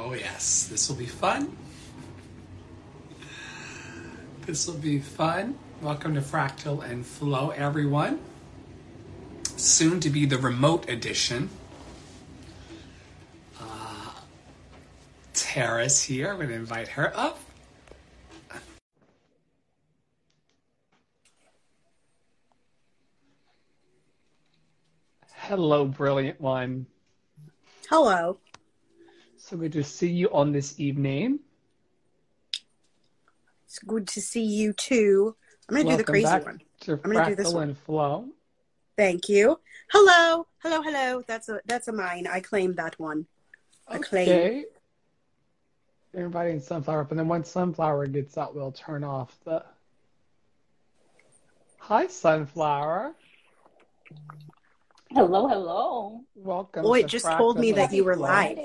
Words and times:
Oh, 0.00 0.12
yes, 0.14 0.68
this 0.68 0.88
will 0.88 0.94
be 0.94 1.06
fun. 1.06 1.56
This 4.46 4.68
will 4.68 4.74
be 4.74 5.00
fun. 5.00 5.58
Welcome 5.82 6.14
to 6.14 6.20
Fractal 6.20 6.88
and 6.88 7.04
Flow, 7.04 7.50
everyone. 7.50 8.20
Soon 9.56 9.98
to 9.98 10.08
be 10.08 10.24
the 10.24 10.38
remote 10.38 10.88
edition. 10.88 11.50
Uh, 13.60 14.12
Tara's 15.34 16.00
here. 16.00 16.30
I'm 16.30 16.36
going 16.36 16.50
to 16.50 16.54
invite 16.54 16.86
her 16.86 17.12
up. 17.16 17.40
Hello, 25.34 25.86
brilliant 25.86 26.40
one. 26.40 26.86
Hello. 27.90 28.38
So 29.48 29.56
good 29.56 29.72
to 29.72 29.82
see 29.82 30.10
you 30.10 30.28
on 30.30 30.52
this 30.52 30.78
evening. 30.78 31.38
It's 33.64 33.78
good 33.78 34.06
to 34.08 34.20
see 34.20 34.42
you 34.44 34.74
too. 34.74 35.36
I'm 35.66 35.74
going 35.74 35.86
to 35.86 35.92
do 35.92 35.96
the 35.96 36.04
crazy 36.04 36.24
back 36.26 36.44
one. 36.44 36.60
To 36.80 37.00
I'm 37.02 37.10
gonna 37.10 37.30
do 37.30 37.34
this 37.34 37.48
Fractal 37.48 37.54
one. 37.54 37.74
Flow. 37.74 38.28
Thank 38.98 39.30
you. 39.30 39.58
Hello. 39.90 40.46
Hello, 40.62 40.82
hello. 40.82 41.22
That's 41.26 41.48
a 41.48 41.62
that's 41.64 41.88
a 41.88 41.92
mine. 41.92 42.26
I 42.30 42.40
claim 42.40 42.74
that 42.74 43.00
one. 43.00 43.24
I 43.88 43.96
claim. 43.96 44.28
Okay. 44.28 44.64
Everybody 46.14 46.50
in 46.50 46.60
Sunflower 46.60 47.00
up, 47.00 47.10
and 47.10 47.18
then 47.18 47.28
once 47.28 47.48
Sunflower 47.48 48.06
gets 48.08 48.36
out, 48.36 48.54
we'll 48.54 48.72
turn 48.72 49.02
off 49.02 49.34
the. 49.46 49.64
Hi, 51.78 52.06
Sunflower. 52.06 53.14
Hello, 55.10 55.48
hello. 55.48 56.20
Welcome. 56.34 56.84
Oh, 56.84 56.92
it 56.92 57.02
to 57.02 57.08
just 57.08 57.24
told 57.24 57.58
me 57.58 57.72
that 57.72 57.94
you 57.94 58.04
were 58.04 58.14
Flow. 58.14 58.26
live. 58.26 58.58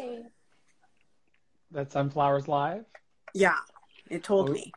Friday. 1.74 1.84
That 1.84 1.92
Sunflower's 1.92 2.48
live. 2.48 2.86
Yeah. 3.34 3.58
It 4.10 4.24
told 4.24 4.50
Oh. 4.50 4.54
me. 4.54 4.72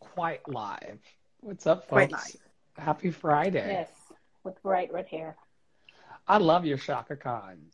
Quite 0.00 0.46
live. 0.48 1.00
What's 1.40 1.66
up, 1.66 1.82
folks? 1.82 1.88
Quite 1.90 2.12
live. 2.12 2.36
Happy 2.76 3.10
Friday. 3.10 3.68
Yes, 3.68 3.90
with 4.44 4.60
bright 4.62 4.92
red 4.92 5.06
hair. 5.06 5.36
I 6.26 6.38
love 6.38 6.64
your 6.64 6.78
Chaka 6.78 7.16
Khan. 7.16 7.70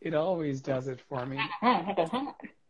It 0.00 0.14
always 0.14 0.60
does 0.60 0.88
it 0.88 1.00
for 1.00 1.24
me. 1.26 1.38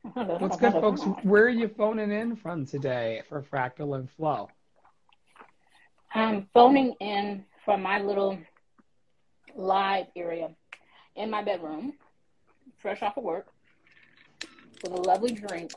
What's 0.03 0.57
good, 0.59 0.73
folks? 0.73 1.03
Where 1.23 1.45
are 1.45 1.49
you 1.49 1.69
phoning 1.69 2.13
in 2.13 2.37
from 2.37 2.67
today 2.67 3.23
for 3.29 3.43
Fractal 3.43 3.97
and 3.97 4.09
Flow? 4.11 4.49
I'm 6.15 6.49
phoning 6.55 6.95
in 7.01 7.45
from 7.65 7.83
my 7.83 8.01
little 8.01 8.39
live 9.57 10.07
area 10.15 10.55
in 11.17 11.31
my 11.31 11.43
bedroom, 11.43 11.95
fresh 12.79 13.03
off 13.03 13.17
of 13.17 13.25
work, 13.25 13.47
with 14.85 14.93
a 14.93 15.03
lovely 15.03 15.33
drink, 15.33 15.73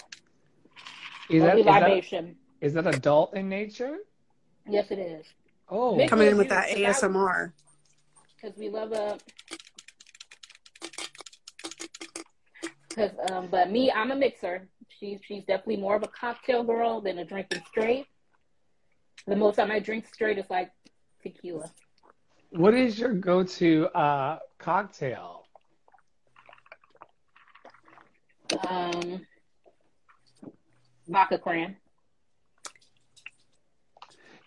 Is 1.30 1.42
that, 1.42 1.48
lovely 1.48 1.62
is 1.62 1.66
that, 1.66 1.82
libation. 1.82 2.36
is 2.62 2.74
that 2.74 2.88
adult 2.88 3.34
in 3.36 3.48
nature? 3.50 3.98
Yes, 4.70 4.92
it 4.92 5.00
is. 5.00 5.26
Oh, 5.70 5.96
Nick- 5.96 6.10
Coming 6.10 6.28
in 6.30 6.38
with 6.38 6.50
that 6.50 6.70
ASMR. 6.70 7.54
Because 8.42 8.58
we 8.58 8.70
love 8.70 8.92
a. 8.92 9.18
Cause, 12.94 13.12
um, 13.32 13.48
but 13.50 13.72
me, 13.72 13.92
I'm 13.92 14.12
a 14.12 14.16
mixer. 14.16 14.68
She's 15.00 15.20
she's 15.24 15.44
definitely 15.46 15.78
more 15.78 15.96
of 15.96 16.04
a 16.04 16.08
cocktail 16.08 16.64
girl 16.64 17.00
than 17.02 17.20
a 17.20 17.26
drinking 17.26 17.62
straight. 17.70 18.08
The 19.28 19.36
most 19.36 19.56
time 19.58 19.70
I 19.72 19.80
drink 19.80 20.08
straight 20.12 20.38
is 20.38 20.46
like 20.50 20.72
tequila. 21.22 21.70
what 22.52 22.74
is 22.74 22.98
your 22.98 23.14
go-to 23.14 23.88
uh, 23.90 24.40
cocktail? 24.58 25.37
Um, 28.70 29.26
vodka 31.08 31.38
cran. 31.38 31.76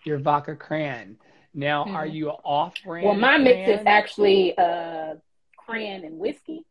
Your 0.03 0.17
vodka 0.17 0.55
cran. 0.55 1.17
Now, 1.53 1.83
are 1.83 2.07
Mhm. 2.07 2.13
you 2.13 2.29
off-brand? 2.29 3.05
Well, 3.05 3.13
my 3.15 3.37
mix 3.37 3.67
is 3.67 3.85
actually 3.85 4.57
uh 4.57 5.15
cran 5.57 6.03
and 6.03 6.17
whiskey, 6.17 6.65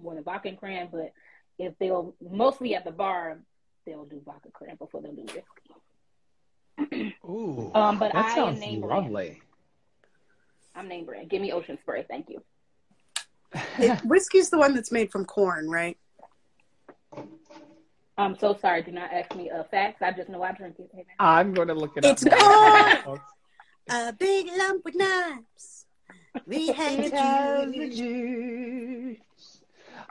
more 0.00 0.14
than 0.14 0.22
vodka 0.24 0.48
and 0.48 0.58
cran. 0.58 0.88
But 0.90 1.12
if 1.58 1.76
they'll 1.78 2.14
mostly 2.20 2.74
at 2.74 2.84
the 2.84 2.92
bar, 2.92 3.40
they'll 3.86 4.04
do 4.04 4.20
vodka 4.24 4.50
cran 4.52 4.76
before 4.76 5.02
they'll 5.02 5.14
do 5.14 5.26
whiskey. 6.78 7.14
Ooh, 7.24 7.72
Um, 7.74 7.98
but 7.98 8.12
that 8.12 8.24
I 8.26 8.30
am 8.30 8.34
sounds 8.34 8.60
name 8.60 8.80
brand. 8.80 8.92
lovely. 9.04 9.42
I'm 10.74 10.86
name 10.88 11.04
brand. 11.06 11.28
Give 11.28 11.42
me 11.42 11.50
Ocean 11.52 11.78
Spray, 11.78 12.04
thank 12.08 12.28
you. 12.30 12.42
It, 13.80 13.98
whiskey's 14.04 14.48
the 14.50 14.58
one 14.58 14.74
that's 14.74 14.92
made 14.92 15.10
from 15.10 15.24
corn, 15.24 15.68
right? 15.68 15.98
I'm 18.20 18.38
so 18.38 18.54
sorry. 18.60 18.82
Do 18.82 18.92
not 18.92 19.12
ask 19.12 19.34
me 19.34 19.50
uh, 19.50 19.64
facts. 19.64 20.02
I 20.02 20.12
just 20.12 20.28
know 20.28 20.42
I 20.42 20.52
drink 20.52 20.76
it. 20.78 20.90
Hey. 20.94 21.04
I'm 21.18 21.54
going 21.54 21.68
to 21.68 21.74
look 21.74 21.96
it 21.96 22.04
It's 22.04 22.24
up. 22.26 23.04
corn! 23.04 23.20
A 23.90 24.12
big 24.12 24.46
lump 24.56 24.84
with 24.84 24.94
knives. 24.94 25.86
We 26.46 26.66
had 26.72 27.00
It 27.00 27.10
to 27.10 27.16
has 27.16 27.72
choose. 27.74 27.96
juice. 27.96 29.16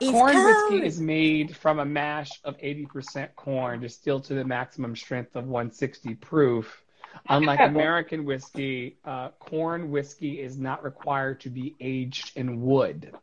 It's 0.02 0.12
Corn 0.12 0.34
cold. 0.34 0.46
whiskey 0.72 0.86
is 0.88 1.00
made 1.00 1.56
from 1.56 1.80
a 1.80 1.86
mash 1.86 2.31
of 2.46 2.58
80% 2.58 3.36
corn 3.36 3.81
distilled 3.81 4.24
to 4.25 4.34
the 4.34 4.46
maximum 4.46 4.96
strength 4.96 5.36
of 5.36 5.46
160 5.46 6.16
proof. 6.16 6.84
Unlike 7.28 7.59
American 7.62 8.24
whiskey, 8.24 8.98
uh, 9.03 9.30
corn 9.40 9.92
whiskey 9.92 10.40
is 10.42 10.58
not 10.58 10.84
required 10.84 11.42
to 11.42 11.50
be 11.50 11.75
aged 11.81 12.31
in 12.38 12.62
wood. 12.62 13.14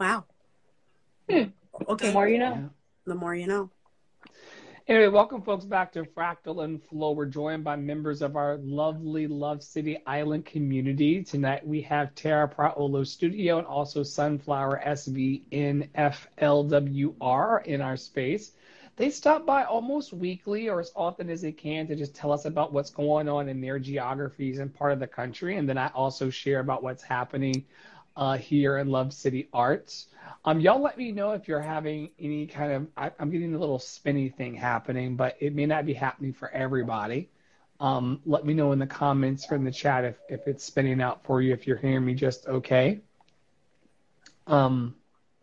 Wow. 0.00 0.24
Hmm. 1.30 1.42
Okay. 1.88 2.08
The 2.08 2.12
more 2.12 2.28
you 2.28 2.38
know. 2.38 2.52
Yeah. 2.54 2.68
The 3.06 3.14
more 3.14 3.34
you 3.34 3.46
know. 3.46 3.70
Anyway, 4.88 5.08
welcome 5.08 5.40
folks 5.42 5.64
back 5.64 5.92
to 5.92 6.02
Fractal 6.02 6.64
and 6.64 6.82
Flow. 6.82 7.12
We're 7.12 7.26
joined 7.26 7.62
by 7.64 7.76
members 7.76 8.20
of 8.20 8.36
our 8.36 8.58
lovely 8.58 9.26
Love 9.26 9.62
City 9.62 9.96
Island 10.06 10.44
community. 10.44 11.22
Tonight 11.22 11.66
we 11.66 11.80
have 11.82 12.14
Tara 12.14 12.48
Praolo 12.48 13.06
Studio 13.06 13.58
and 13.58 13.66
also 13.66 14.02
Sunflower 14.02 14.82
SVNFLWR 14.84 15.94
in 17.64 17.80
our 17.80 17.96
space. 17.96 18.52
They 18.96 19.08
stop 19.08 19.46
by 19.46 19.64
almost 19.64 20.12
weekly 20.12 20.68
or 20.68 20.80
as 20.80 20.92
often 20.94 21.30
as 21.30 21.40
they 21.40 21.52
can 21.52 21.86
to 21.86 21.96
just 21.96 22.14
tell 22.14 22.32
us 22.32 22.44
about 22.44 22.72
what's 22.72 22.90
going 22.90 23.28
on 23.28 23.48
in 23.48 23.60
their 23.60 23.78
geographies 23.78 24.58
and 24.58 24.74
part 24.74 24.92
of 24.92 25.00
the 25.00 25.06
country. 25.06 25.56
And 25.56 25.66
then 25.68 25.78
I 25.78 25.86
also 25.94 26.28
share 26.28 26.60
about 26.60 26.82
what's 26.82 27.02
happening 27.02 27.64
uh, 28.16 28.36
here 28.36 28.78
in 28.78 28.88
Love 28.88 29.12
City 29.12 29.48
Arts. 29.52 30.06
Um, 30.44 30.60
y'all 30.60 30.82
let 30.82 30.98
me 30.98 31.12
know 31.12 31.32
if 31.32 31.48
you're 31.48 31.60
having 31.60 32.10
any 32.18 32.46
kind 32.46 32.72
of. 32.72 32.86
I, 32.96 33.10
I'm 33.18 33.30
getting 33.30 33.54
a 33.54 33.58
little 33.58 33.78
spinny 33.78 34.28
thing 34.28 34.54
happening, 34.54 35.16
but 35.16 35.36
it 35.40 35.54
may 35.54 35.66
not 35.66 35.86
be 35.86 35.94
happening 35.94 36.32
for 36.32 36.50
everybody. 36.50 37.28
Um, 37.80 38.20
let 38.24 38.44
me 38.44 38.54
know 38.54 38.72
in 38.72 38.78
the 38.78 38.86
comments 38.86 39.46
or 39.50 39.56
in 39.56 39.64
the 39.64 39.72
chat 39.72 40.04
if, 40.04 40.16
if 40.28 40.46
it's 40.46 40.64
spinning 40.64 41.00
out 41.00 41.24
for 41.24 41.42
you, 41.42 41.52
if 41.52 41.66
you're 41.66 41.76
hearing 41.76 42.04
me 42.04 42.14
just 42.14 42.46
okay. 42.46 43.00
Um, 44.46 44.94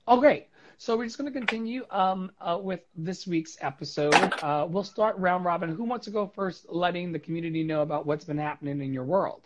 oh, 0.08 0.20
great. 0.20 0.48
So 0.78 0.96
we're 0.96 1.06
just 1.06 1.18
going 1.18 1.32
to 1.32 1.38
continue 1.38 1.86
um, 1.92 2.32
uh, 2.40 2.58
with 2.62 2.80
this 2.96 3.28
week's 3.28 3.58
episode. 3.60 4.14
Uh, 4.42 4.66
we'll 4.70 4.86
start 4.86 5.18
round 5.18 5.44
robin. 5.44 5.76
Who 5.76 5.84
wants 5.84 6.06
to 6.06 6.12
go 6.12 6.28
first, 6.28 6.70
letting 6.70 7.12
the 7.12 7.20
community 7.20 7.64
know 7.64 7.82
about 7.82 8.06
what's 8.06 8.24
been 8.24 8.38
happening 8.38 8.82
in 8.82 8.94
your 8.94 9.04
world? 9.04 9.42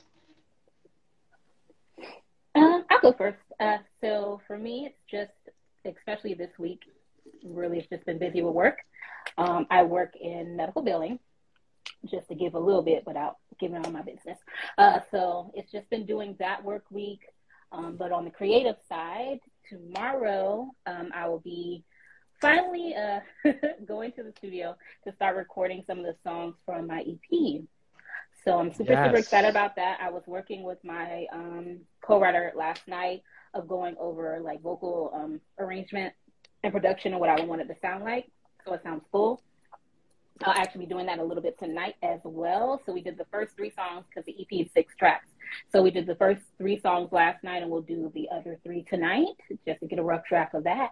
Go 3.03 3.11
first. 3.11 3.37
Uh, 3.59 3.79
so 3.99 4.39
for 4.47 4.57
me, 4.57 4.85
it's 4.85 5.01
just, 5.11 5.93
especially 5.97 6.35
this 6.35 6.51
week, 6.57 6.79
really 7.43 7.79
it's 7.79 7.89
just 7.89 8.05
been 8.05 8.17
busy 8.17 8.41
with 8.41 8.53
work. 8.53 8.77
Um, 9.37 9.67
I 9.69 9.83
work 9.83 10.13
in 10.15 10.55
medical 10.55 10.81
billing, 10.81 11.19
just 12.09 12.29
to 12.29 12.35
give 12.35 12.53
a 12.53 12.59
little 12.59 12.81
bit 12.81 13.03
without 13.05 13.39
giving 13.59 13.83
all 13.83 13.91
my 13.91 14.03
business. 14.03 14.37
Uh, 14.77 15.01
so 15.11 15.51
it's 15.53 15.69
just 15.69 15.89
been 15.89 16.05
doing 16.05 16.37
that 16.39 16.63
work 16.63 16.85
week. 16.91 17.19
Um, 17.73 17.97
but 17.99 18.13
on 18.13 18.23
the 18.23 18.31
creative 18.31 18.77
side, 18.87 19.41
tomorrow 19.69 20.71
um, 20.85 21.09
I 21.13 21.27
will 21.27 21.41
be 21.41 21.83
finally 22.39 22.95
uh, 22.95 23.19
going 23.85 24.13
to 24.13 24.23
the 24.23 24.31
studio 24.37 24.77
to 25.05 25.13
start 25.13 25.35
recording 25.35 25.83
some 25.87 25.99
of 25.99 26.05
the 26.05 26.15
songs 26.23 26.55
from 26.65 26.87
my 26.87 27.01
EP. 27.01 27.63
So 28.43 28.59
I'm 28.59 28.73
super, 28.73 28.93
super 28.93 29.17
excited 29.17 29.49
about 29.49 29.75
that. 29.77 29.99
I 30.01 30.09
was 30.09 30.23
working 30.27 30.63
with 30.63 30.77
my 30.83 31.25
um, 31.31 31.79
co-writer 32.01 32.51
last 32.55 32.87
night 32.87 33.23
of 33.53 33.67
going 33.67 33.95
over 33.99 34.39
like 34.43 34.61
vocal 34.61 35.11
um, 35.13 35.39
arrangement 35.59 36.13
and 36.63 36.73
production 36.73 37.13
and 37.13 37.21
what 37.21 37.29
I 37.29 37.43
want 37.45 37.61
it 37.61 37.67
to 37.67 37.75
sound 37.81 38.03
like. 38.03 38.29
So 38.65 38.73
it 38.73 38.81
sounds 38.83 39.03
full. 39.11 39.41
I'll 40.43 40.53
actually 40.53 40.85
be 40.85 40.91
doing 40.91 41.05
that 41.05 41.19
a 41.19 41.23
little 41.23 41.43
bit 41.43 41.57
tonight 41.57 41.95
as 42.03 42.19
well. 42.23 42.81
So 42.85 42.91
we 42.91 43.01
did 43.01 43.17
the 43.17 43.25
first 43.31 43.55
three 43.55 43.71
songs 43.71 44.05
because 44.09 44.25
the 44.25 44.35
EP 44.41 44.65
is 44.65 44.73
six 44.73 44.93
tracks. 44.97 45.27
So 45.71 45.81
we 45.81 45.91
did 45.91 46.05
the 46.05 46.15
first 46.15 46.41
three 46.57 46.79
songs 46.79 47.11
last 47.11 47.43
night 47.43 47.61
and 47.61 47.71
we'll 47.71 47.81
do 47.81 48.11
the 48.13 48.27
other 48.29 48.59
three 48.63 48.83
tonight 48.89 49.27
just 49.65 49.79
to 49.79 49.87
get 49.87 49.99
a 49.99 50.03
rough 50.03 50.25
track 50.25 50.53
of 50.53 50.63
that. 50.63 50.89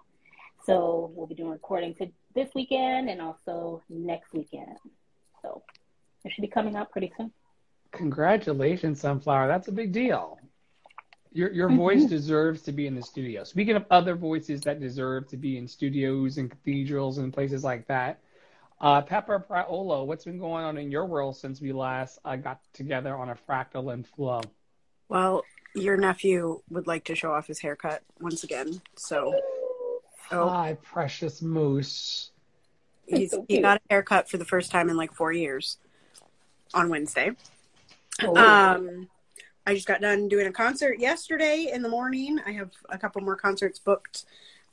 So 0.65 1.12
we'll 1.15 1.27
be 1.27 1.36
doing 1.36 1.50
recording 1.50 1.95
to 1.95 2.07
this 2.36 2.50
weekend 2.56 3.09
and 3.09 3.19
also 3.19 3.81
next 3.89 4.31
weekend. 4.31 4.77
So 5.42 5.63
it 6.24 6.31
should 6.31 6.44
be 6.44 6.48
coming 6.48 6.75
out 6.75 6.92
pretty 6.92 7.12
soon. 7.18 7.33
Congratulations, 7.92 9.02
Sunflower. 9.02 9.48
That's 9.48 9.68
a 9.68 9.72
big 9.72 9.92
deal. 9.92 10.40
Your 11.34 11.52
your 11.52 11.70
voice 11.70 12.06
deserves 12.06 12.62
to 12.64 12.72
be 12.72 12.88
in 12.88 12.96
the 12.96 13.02
studio. 13.02 13.44
Speaking 13.44 13.76
of 13.76 13.86
other 13.90 14.16
voices 14.16 14.62
that 14.62 14.80
deserve 14.80 15.28
to 15.30 15.38
be 15.38 15.58
in 15.58 15.68
studios 15.68 16.38
and 16.38 16.52
cathedrals 16.52 17.20
and 17.20 17.34
places 17.34 17.64
like 17.64 17.88
that, 17.88 18.20
uh, 18.82 19.02
Pepper 19.02 19.46
Praolo, 19.48 20.06
what's 20.06 20.26
been 20.26 20.40
going 20.40 20.64
on 20.64 20.78
in 20.78 20.92
your 20.92 21.06
world 21.06 21.38
since 21.38 21.62
we 21.62 21.72
last 21.72 22.20
uh, 22.26 22.36
got 22.36 22.60
together 22.74 23.16
on 23.16 23.30
a 23.30 23.36
fractal 23.36 23.94
and 23.94 24.06
flow? 24.08 24.42
Well, 25.08 25.44
your 25.76 25.98
nephew 25.98 26.62
would 26.70 26.88
like 26.88 27.06
to 27.06 27.16
show 27.16 27.32
off 27.32 27.48
his 27.48 27.60
haircut 27.60 28.02
once 28.20 28.44
again. 28.44 28.82
So, 28.96 29.40
oh, 30.32 30.50
hi, 30.50 30.78
precious 30.82 31.42
moose. 31.42 32.32
He's, 33.06 33.32
so 33.32 33.46
he 33.48 33.62
got 33.62 33.78
a 33.78 33.82
haircut 33.90 34.30
for 34.30 34.38
the 34.38 34.46
first 34.46 34.72
time 34.72 34.90
in 34.90 34.98
like 34.98 35.14
four 35.14 35.32
years 35.32 35.78
on 36.74 36.90
Wednesday. 36.90 37.32
Um, 38.24 39.08
I 39.66 39.76
just 39.76 39.88
got 39.88 40.02
done 40.02 40.28
doing 40.28 40.48
a 40.48 40.52
concert 40.52 41.00
yesterday 41.00 41.70
in 41.72 41.82
the 41.82 41.90
morning. 41.90 42.40
I 42.46 42.52
have 42.52 42.72
a 42.90 42.98
couple 42.98 43.22
more 43.22 43.36
concerts 43.36 43.80
booked 43.80 44.26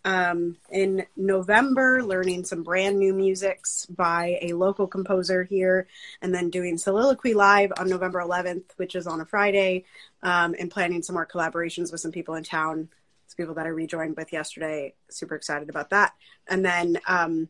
um, 0.04 0.56
in 0.70 1.04
November, 1.16 2.02
learning 2.02 2.44
some 2.44 2.62
brand 2.62 2.98
new 2.98 3.12
musics 3.12 3.84
by 3.86 4.38
a 4.42 4.52
local 4.54 4.86
composer 4.86 5.44
here, 5.44 5.86
and 6.22 6.34
then 6.34 6.50
doing 6.50 6.78
Soliloquy 6.78 7.34
Live 7.34 7.72
on 7.78 7.88
November 7.88 8.20
11th, 8.20 8.64
which 8.76 8.94
is 8.94 9.06
on 9.06 9.20
a 9.20 9.26
Friday, 9.26 9.84
um, 10.22 10.54
and 10.58 10.70
planning 10.70 11.02
some 11.02 11.14
more 11.14 11.26
collaborations 11.26 11.92
with 11.92 12.00
some 12.00 12.12
people 12.12 12.34
in 12.36 12.44
town. 12.44 12.88
Some 13.26 13.36
people 13.36 13.54
that 13.54 13.66
I 13.66 13.70
rejoined 13.70 14.16
with 14.16 14.32
yesterday. 14.32 14.94
Super 15.10 15.34
excited 15.34 15.68
about 15.68 15.90
that. 15.90 16.14
And 16.48 16.64
then, 16.64 16.98
um, 17.06 17.48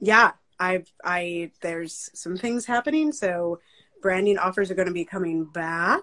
yeah, 0.00 0.32
I've 0.58 0.90
I 1.04 1.50
there's 1.60 2.10
some 2.14 2.36
things 2.36 2.66
happening. 2.66 3.12
So 3.12 3.60
branding 4.02 4.38
offers 4.38 4.70
are 4.70 4.74
going 4.74 4.88
to 4.88 4.94
be 4.94 5.04
coming 5.04 5.44
back, 5.44 6.02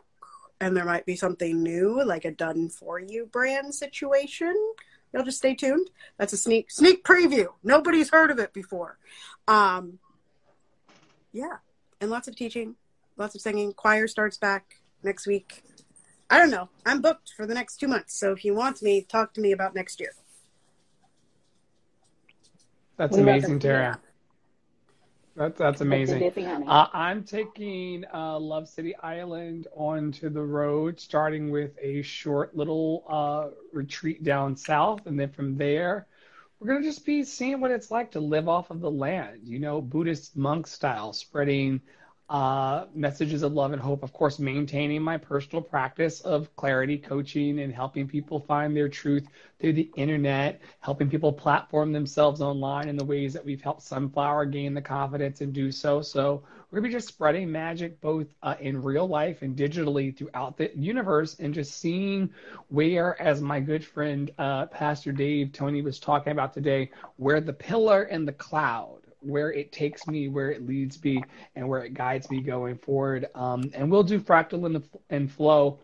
and 0.60 0.76
there 0.76 0.86
might 0.86 1.06
be 1.06 1.16
something 1.16 1.62
new, 1.62 2.04
like 2.04 2.26
a 2.26 2.32
done 2.32 2.70
for 2.70 3.00
you 3.00 3.26
brand 3.28 3.74
situation 3.74 4.56
You'll 5.14 5.24
just 5.24 5.38
stay 5.38 5.54
tuned. 5.54 5.90
That's 6.18 6.34
a 6.34 6.38
sneak 6.38 6.72
sneak 6.72 7.04
preview. 7.04 7.48
Nobody's 7.64 8.10
heard 8.10 8.32
of 8.32 8.40
it 8.40 8.52
before. 8.52 8.98
Um, 9.48 10.00
yeah, 11.32 11.58
and 12.02 12.10
lots 12.10 12.28
of 12.28 12.36
teaching, 12.36 12.76
lots 13.16 13.36
of 13.36 13.42
singing. 13.42 13.74
Choir 13.74 14.08
starts 14.08 14.38
back 14.38 14.82
next 15.04 15.28
week. 15.28 15.64
I 16.32 16.40
don't 16.40 16.50
know. 16.50 16.70
I'm 16.86 17.00
booked 17.00 17.34
for 17.38 17.46
the 17.46 17.54
next 17.54 17.78
two 17.78 17.88
months. 17.88 18.16
So 18.20 18.32
if 18.32 18.44
you 18.44 18.56
want 18.56 18.82
me, 18.82 19.04
talk 19.04 19.34
to 19.36 19.42
me 19.42 19.52
about 19.52 19.76
next 19.76 20.00
year. 20.00 20.14
That's 22.98 23.16
amazing, 23.16 23.60
Tara. 23.60 24.00
That's 25.36 25.58
that's 25.58 25.82
amazing. 25.82 26.30
Uh, 26.66 26.88
I'm 26.94 27.24
taking 27.24 28.06
uh, 28.14 28.40
Love 28.40 28.68
City 28.68 28.96
Island 28.98 29.68
onto 29.76 30.30
the 30.30 30.44
road, 30.44 31.00
starting 31.00 31.50
with 31.52 31.78
a 31.82 32.02
short 32.04 32.56
little 32.56 33.04
uh, 33.10 33.50
retreat 33.72 34.24
down 34.24 34.56
south, 34.56 35.06
and 35.08 35.20
then 35.20 35.30
from 35.32 35.58
there, 35.58 36.08
we're 36.60 36.68
gonna 36.68 36.84
just 36.84 37.06
be 37.06 37.24
seeing 37.24 37.60
what 37.62 37.72
it's 37.72 37.92
like 37.92 38.12
to 38.12 38.20
live 38.20 38.48
off 38.48 38.70
of 38.70 38.82
the 38.82 38.92
land. 38.92 39.42
You 39.44 39.60
know, 39.60 39.82
Buddhist 39.82 40.38
monk 40.38 40.68
style, 40.68 41.14
spreading 41.14 41.82
uh, 42.34 42.88
messages 42.96 43.44
of 43.44 43.54
love 43.54 43.74
and 43.74 43.82
hope. 43.82 44.02
Of 44.04 44.12
course, 44.12 44.40
maintaining 44.40 45.04
my 45.04 45.18
personal 45.18 45.62
practice 45.62 46.20
of 46.22 46.54
clarity 46.56 46.98
coaching 46.98 47.60
and 47.60 47.72
helping 47.72 48.08
people 48.08 48.40
find 48.40 48.76
their 48.76 48.90
truth 48.90 49.28
through 49.60 49.74
the 49.74 49.92
internet, 49.96 50.60
helping 50.80 51.12
people 51.12 51.32
platform 51.32 51.94
themselves 51.94 52.42
online 52.42 52.90
in 52.90 52.98
the 52.98 53.06
ways 53.06 53.34
that 53.34 53.46
we've 53.46 53.62
helped 53.62 53.84
Sunflower 53.84 54.48
gain 54.48 54.74
the 54.74 54.82
confidence 54.82 55.42
and 55.42 55.54
do 55.54 55.72
so. 55.72 56.02
So 56.02 56.44
we're 56.72 56.80
gonna 56.80 56.90
be 56.90 56.96
just 56.96 57.08
spreading 57.08 57.52
magic 57.52 58.02
both 58.02 58.26
uh, 58.42 58.56
in 58.60 58.82
real 58.82 59.08
life 59.08 59.44
and 59.44 59.56
digitally 59.56 60.18
throughout 60.18 60.58
the 60.58 60.72
universe, 60.76 61.36
and 61.40 61.54
just 61.54 61.78
seeing 61.80 62.32
where, 62.70 63.22
as 63.22 63.42
my 63.42 63.60
good 63.60 63.86
friend 63.86 64.32
uh, 64.40 64.66
Pastor 64.66 65.12
Dave 65.12 65.52
Tony 65.54 65.84
was 65.84 66.00
talking 66.00 66.32
about 66.32 66.52
today, 66.52 66.90
where 67.18 67.40
the 67.42 67.54
pillar 67.54 68.04
and 68.04 68.28
the 68.28 68.34
cloud 68.34 69.03
where 69.24 69.52
it 69.52 69.72
takes 69.72 70.08
me, 70.08 70.28
where 70.28 70.52
it 70.52 70.66
leads 70.66 71.04
me, 71.04 71.24
and 71.56 71.68
where 71.68 71.84
it 71.84 71.94
guides 71.94 72.30
me 72.30 72.42
going 72.42 72.78
forward. 72.78 73.28
Um, 73.36 73.72
and 73.74 73.90
we'll 73.92 74.04
do 74.04 74.20
fractal 74.20 74.66
and, 74.66 74.84
and 75.10 75.32
flow 75.32 75.80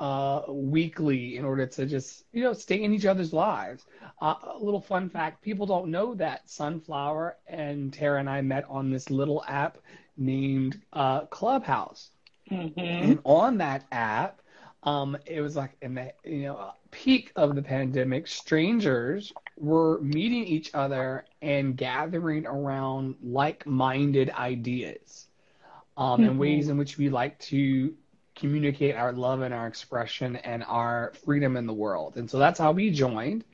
uh, 0.00 0.44
weekly 0.48 1.36
in 1.36 1.44
order 1.44 1.66
to 1.66 1.84
just 1.84 2.24
you 2.32 2.42
know 2.42 2.54
stay 2.54 2.82
in 2.82 2.92
each 2.92 3.04
other's 3.04 3.32
lives. 3.32 3.84
Uh, 4.20 4.34
a 4.54 4.58
little 4.58 4.80
fun 4.80 5.08
fact: 5.08 5.42
people 5.42 5.66
don't 5.66 5.88
know 5.88 6.14
that 6.14 6.48
Sunflower 6.48 7.36
and 7.46 7.92
Tara 7.92 8.18
and 8.18 8.28
I 8.28 8.40
met 8.40 8.64
on 8.68 8.90
this 8.90 9.10
little 9.10 9.44
app 9.46 9.78
named 10.16 10.80
uh, 10.92 11.26
Clubhouse, 11.26 12.10
mm-hmm. 12.50 12.80
and 12.80 13.18
on 13.24 13.58
that 13.58 13.84
app. 13.92 14.40
Um, 14.82 15.18
it 15.26 15.42
was 15.42 15.56
like 15.56 15.72
in 15.82 15.94
the 15.94 16.12
you 16.24 16.44
know 16.44 16.72
peak 16.90 17.30
of 17.36 17.54
the 17.54 17.62
pandemic, 17.62 18.26
strangers 18.26 19.32
were 19.60 20.00
meeting 20.00 20.44
each 20.44 20.74
other 20.74 21.26
and 21.42 21.76
gathering 21.76 22.46
around 22.46 23.14
like-minded 23.22 24.30
ideas 24.30 25.28
um, 25.96 26.20
mm-hmm. 26.20 26.30
and 26.30 26.38
ways 26.38 26.68
in 26.68 26.78
which 26.78 26.96
we 26.96 27.10
like 27.10 27.38
to 27.38 27.94
communicate 28.34 28.96
our 28.96 29.12
love 29.12 29.42
and 29.42 29.52
our 29.52 29.66
expression 29.66 30.36
and 30.36 30.64
our 30.64 31.12
freedom 31.24 31.56
in 31.56 31.66
the 31.66 31.72
world. 31.72 32.16
And 32.16 32.28
so 32.30 32.38
that's 32.38 32.58
how 32.58 32.72
we 32.72 32.90
joined 32.90 33.44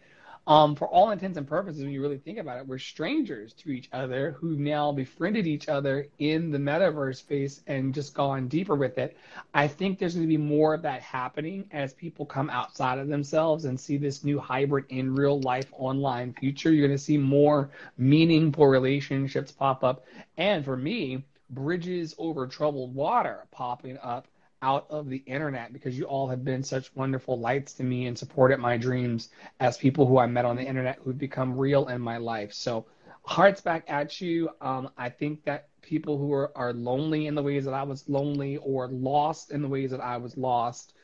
um, 0.46 0.76
for 0.76 0.86
all 0.86 1.10
intents 1.10 1.36
and 1.36 1.46
purposes, 1.46 1.82
when 1.82 1.90
you 1.90 2.00
really 2.00 2.18
think 2.18 2.38
about 2.38 2.58
it, 2.58 2.66
we're 2.66 2.78
strangers 2.78 3.52
to 3.54 3.70
each 3.70 3.88
other 3.92 4.32
who've 4.32 4.58
now 4.58 4.92
befriended 4.92 5.46
each 5.46 5.68
other 5.68 6.06
in 6.20 6.50
the 6.50 6.58
metaverse 6.58 7.16
space 7.16 7.62
and 7.66 7.92
just 7.92 8.14
gone 8.14 8.46
deeper 8.46 8.76
with 8.76 8.96
it. 8.96 9.16
I 9.54 9.66
think 9.66 9.98
there's 9.98 10.14
going 10.14 10.26
to 10.26 10.28
be 10.28 10.36
more 10.36 10.74
of 10.74 10.82
that 10.82 11.02
happening 11.02 11.68
as 11.72 11.94
people 11.94 12.26
come 12.26 12.48
outside 12.48 12.98
of 12.98 13.08
themselves 13.08 13.64
and 13.64 13.78
see 13.78 13.96
this 13.96 14.22
new 14.22 14.38
hybrid 14.38 14.84
in 14.88 15.16
real 15.16 15.40
life 15.40 15.66
online 15.72 16.32
future. 16.32 16.70
You're 16.72 16.86
going 16.86 16.96
to 16.96 17.04
see 17.04 17.18
more 17.18 17.70
meaningful 17.98 18.68
relationships 18.68 19.50
pop 19.50 19.82
up. 19.82 20.04
And 20.36 20.64
for 20.64 20.76
me, 20.76 21.24
bridges 21.50 22.14
over 22.18 22.46
troubled 22.46 22.94
water 22.94 23.46
popping 23.50 23.98
up 24.02 24.28
out 24.62 24.86
of 24.90 25.08
the 25.08 25.22
internet 25.26 25.72
because 25.72 25.98
you 25.98 26.04
all 26.04 26.28
have 26.28 26.44
been 26.44 26.62
such 26.62 26.94
wonderful 26.94 27.38
lights 27.38 27.74
to 27.74 27.84
me 27.84 28.06
and 28.06 28.18
supported 28.18 28.58
my 28.58 28.76
dreams 28.76 29.28
as 29.60 29.76
people 29.76 30.06
who 30.06 30.18
I 30.18 30.26
met 30.26 30.44
on 30.44 30.56
the 30.56 30.64
internet 30.64 30.98
who've 31.02 31.18
become 31.18 31.56
real 31.56 31.88
in 31.88 32.00
my 32.00 32.16
life. 32.16 32.52
So, 32.52 32.86
hearts 33.22 33.60
back 33.60 33.84
at 33.88 34.20
you. 34.20 34.50
Um, 34.60 34.90
I 34.96 35.08
think 35.08 35.44
that 35.44 35.68
people 35.82 36.18
who 36.18 36.32
are, 36.32 36.56
are 36.56 36.72
lonely 36.72 37.26
in 37.26 37.34
the 37.34 37.42
ways 37.42 37.64
that 37.64 37.74
I 37.74 37.82
was 37.82 38.08
lonely 38.08 38.56
or 38.58 38.88
lost 38.88 39.50
in 39.50 39.62
the 39.62 39.68
ways 39.68 39.90
that 39.90 40.00
I 40.00 40.16
was 40.16 40.36
lost 40.36 40.94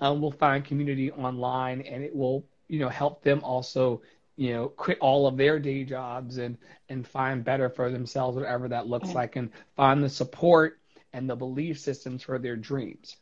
um, 0.00 0.20
will 0.20 0.32
find 0.32 0.64
community 0.64 1.10
online 1.10 1.82
and 1.82 2.02
it 2.02 2.14
will, 2.14 2.46
you 2.68 2.78
know, 2.80 2.88
help 2.88 3.22
them 3.22 3.42
also 3.44 4.02
you 4.40 4.54
know, 4.54 4.68
quit 4.68 4.98
all 5.00 5.26
of 5.26 5.36
their 5.36 5.58
day 5.58 5.84
jobs 5.84 6.38
and 6.38 6.56
and 6.88 7.06
find 7.06 7.44
better 7.44 7.68
for 7.68 7.90
themselves, 7.90 8.38
whatever 8.38 8.68
that 8.68 8.86
looks 8.86 9.14
like, 9.14 9.36
and 9.36 9.50
find 9.76 10.02
the 10.02 10.08
support 10.08 10.79
and 11.12 11.28
the 11.28 11.36
belief 11.36 11.78
systems 11.78 12.22
for 12.22 12.38
their 12.38 12.56
dreams. 12.56 13.16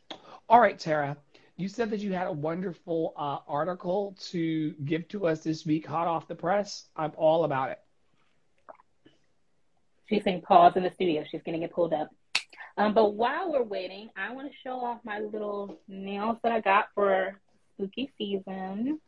All 0.47 0.59
right, 0.59 0.77
Tara, 0.77 1.17
you 1.57 1.67
said 1.67 1.89
that 1.89 1.99
you 1.99 2.13
had 2.13 2.27
a 2.27 2.31
wonderful 2.31 3.13
uh, 3.17 3.39
article 3.47 4.15
to 4.31 4.71
give 4.85 5.07
to 5.09 5.27
us 5.27 5.41
this 5.41 5.65
week, 5.65 5.85
hot 5.85 6.07
off 6.07 6.27
the 6.27 6.35
press. 6.35 6.85
I'm 6.95 7.11
all 7.17 7.43
about 7.43 7.71
it. 7.71 7.79
She's 10.07 10.23
saying 10.23 10.41
pause 10.41 10.73
in 10.75 10.83
the 10.83 10.91
studio. 10.91 11.23
She's 11.29 11.41
getting 11.43 11.63
it 11.63 11.71
pulled 11.71 11.93
up. 11.93 12.09
Um, 12.77 12.93
but 12.93 13.13
while 13.13 13.51
we're 13.51 13.63
waiting, 13.63 14.09
I 14.15 14.33
want 14.33 14.49
to 14.49 14.57
show 14.63 14.79
off 14.79 14.99
my 15.03 15.19
little 15.19 15.79
nails 15.87 16.37
that 16.43 16.51
I 16.51 16.61
got 16.61 16.87
for 16.95 17.37
spooky 17.73 18.11
season. 18.17 18.99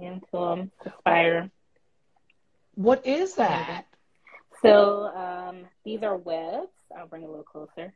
Into 0.00 0.26
them, 0.32 0.70
Aspire. 0.84 1.50
What 2.74 3.06
is 3.06 3.34
that? 3.34 3.86
So 4.62 5.06
um, 5.14 5.66
these 5.84 6.02
are 6.02 6.16
webs. 6.16 6.68
I'll 6.96 7.06
bring 7.06 7.22
it 7.22 7.26
a 7.26 7.28
little 7.28 7.44
closer, 7.44 7.94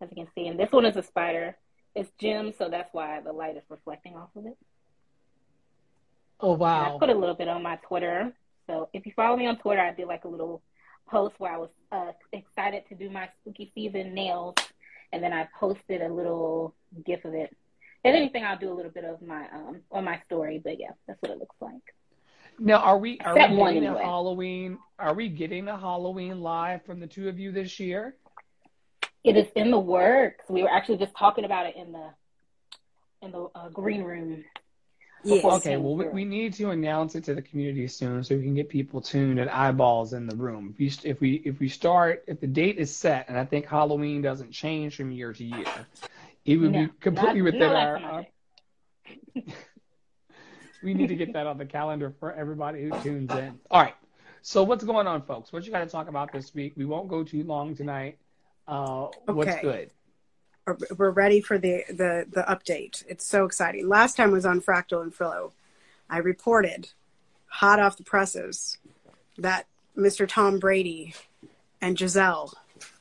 as 0.00 0.08
you 0.10 0.24
can 0.24 0.28
see. 0.34 0.46
And 0.48 0.58
this 0.58 0.72
one 0.72 0.84
is 0.84 0.96
a 0.96 1.02
spider. 1.02 1.56
It's 1.94 2.10
gems, 2.18 2.56
so 2.58 2.68
that's 2.68 2.92
why 2.92 3.20
the 3.20 3.32
light 3.32 3.56
is 3.56 3.62
reflecting 3.68 4.16
off 4.16 4.28
of 4.36 4.46
it. 4.46 4.56
Oh 6.40 6.52
wow! 6.52 6.84
And 6.84 6.94
I 6.94 6.98
put 6.98 7.08
a 7.08 7.18
little 7.18 7.34
bit 7.34 7.48
on 7.48 7.62
my 7.62 7.76
Twitter. 7.76 8.32
So 8.66 8.88
if 8.92 9.06
you 9.06 9.12
follow 9.16 9.36
me 9.36 9.46
on 9.46 9.56
Twitter, 9.58 9.80
I 9.80 9.94
did 9.94 10.06
like 10.06 10.24
a 10.24 10.28
little 10.28 10.62
post 11.08 11.36
where 11.38 11.52
I 11.52 11.56
was 11.56 11.70
uh, 11.92 12.12
excited 12.32 12.82
to 12.88 12.94
do 12.94 13.08
my 13.08 13.28
spooky 13.40 13.72
season 13.74 14.12
nails, 14.12 14.54
and 15.12 15.22
then 15.22 15.32
I 15.32 15.48
posted 15.58 16.02
a 16.02 16.12
little 16.12 16.74
gif 17.06 17.24
of 17.24 17.32
it. 17.32 17.56
If 18.04 18.14
anything, 18.14 18.44
I'll 18.44 18.58
do 18.58 18.72
a 18.72 18.74
little 18.74 18.90
bit 18.90 19.04
of 19.04 19.22
my 19.22 19.48
um 19.52 19.80
on 19.90 20.04
my 20.04 20.20
story. 20.26 20.60
But 20.62 20.78
yeah, 20.78 20.90
that's 21.06 21.20
what 21.22 21.30
it 21.30 21.38
looks 21.38 21.56
like. 21.60 21.94
Now, 22.58 22.78
are 22.78 22.98
we 22.98 23.18
are 23.20 23.34
we 23.34 23.40
getting 23.40 23.60
anyway. 23.60 24.00
a 24.00 24.04
Halloween? 24.04 24.78
Are 24.98 25.14
we 25.14 25.28
getting 25.28 25.68
a 25.68 25.78
Halloween 25.78 26.40
live 26.40 26.84
from 26.84 27.00
the 27.00 27.06
two 27.06 27.28
of 27.28 27.38
you 27.38 27.52
this 27.52 27.78
year? 27.78 28.16
It 29.24 29.36
is 29.36 29.46
in 29.56 29.70
the 29.70 29.78
works. 29.78 30.44
We 30.48 30.62
were 30.62 30.70
actually 30.70 30.98
just 30.98 31.14
talking 31.16 31.44
about 31.44 31.66
it 31.66 31.76
in 31.76 31.92
the 31.92 32.10
in 33.22 33.32
the 33.32 33.48
uh, 33.54 33.68
green 33.68 34.02
room. 34.02 34.44
Yes. 35.24 35.44
Okay, 35.44 35.76
well, 35.76 35.96
we, 35.96 36.06
we, 36.08 36.24
need 36.24 36.54
to 36.54 36.70
announce 36.70 37.16
it 37.16 37.24
to 37.24 37.34
the 37.34 37.42
community 37.42 37.88
soon 37.88 38.22
so 38.22 38.36
we 38.36 38.42
can 38.42 38.54
get 38.54 38.68
people 38.68 39.00
tuned 39.00 39.40
and 39.40 39.50
eyeballs 39.50 40.12
in 40.12 40.26
the 40.26 40.36
room. 40.36 40.72
If, 40.74 40.80
you, 40.80 41.10
if 41.10 41.20
we 41.20 41.42
if 41.44 41.58
we 41.58 41.68
start, 41.68 42.22
if 42.28 42.38
the 42.38 42.46
date 42.46 42.78
is 42.78 42.94
set, 42.94 43.28
and 43.28 43.36
I 43.36 43.44
think 43.44 43.66
Halloween 43.66 44.22
doesn't 44.22 44.52
change 44.52 44.96
from 44.96 45.10
year 45.10 45.32
to 45.32 45.44
year, 45.44 45.64
it 46.44 46.58
would 46.58 46.72
no, 46.72 46.86
be 46.86 46.92
completely 47.00 47.42
not, 47.42 47.44
within 47.44 47.62
our, 47.62 47.96
our 47.98 48.26
we 50.86 50.94
need 50.94 51.08
to 51.08 51.16
get 51.16 51.32
that 51.32 51.48
on 51.48 51.58
the 51.58 51.66
calendar 51.66 52.14
for 52.20 52.32
everybody 52.32 52.84
who 52.84 52.90
tunes 53.02 53.32
in. 53.32 53.58
All 53.72 53.82
right. 53.82 53.96
So 54.42 54.62
what's 54.62 54.84
going 54.84 55.08
on, 55.08 55.22
folks? 55.22 55.52
What 55.52 55.66
you 55.66 55.72
got 55.72 55.80
to 55.80 55.90
talk 55.90 56.08
about 56.08 56.32
this 56.32 56.54
week? 56.54 56.74
We 56.76 56.84
won't 56.84 57.08
go 57.08 57.24
too 57.24 57.42
long 57.42 57.74
tonight. 57.74 58.18
Uh, 58.68 59.06
okay. 59.06 59.16
What's 59.26 59.60
good? 59.60 59.90
We're 60.96 61.10
ready 61.10 61.40
for 61.40 61.58
the, 61.58 61.84
the 61.88 62.26
the 62.30 62.42
update. 62.42 63.04
It's 63.08 63.26
so 63.26 63.44
exciting. 63.44 63.88
Last 63.88 64.16
time 64.16 64.30
was 64.30 64.46
on 64.46 64.60
Fractal 64.60 65.02
and 65.02 65.12
Frillo. 65.12 65.52
I 66.08 66.18
reported, 66.18 66.90
hot 67.46 67.80
off 67.80 67.96
the 67.96 68.04
presses, 68.04 68.78
that 69.38 69.66
Mr. 69.96 70.28
Tom 70.28 70.60
Brady 70.60 71.14
and 71.80 71.96
Gisele 71.96 72.52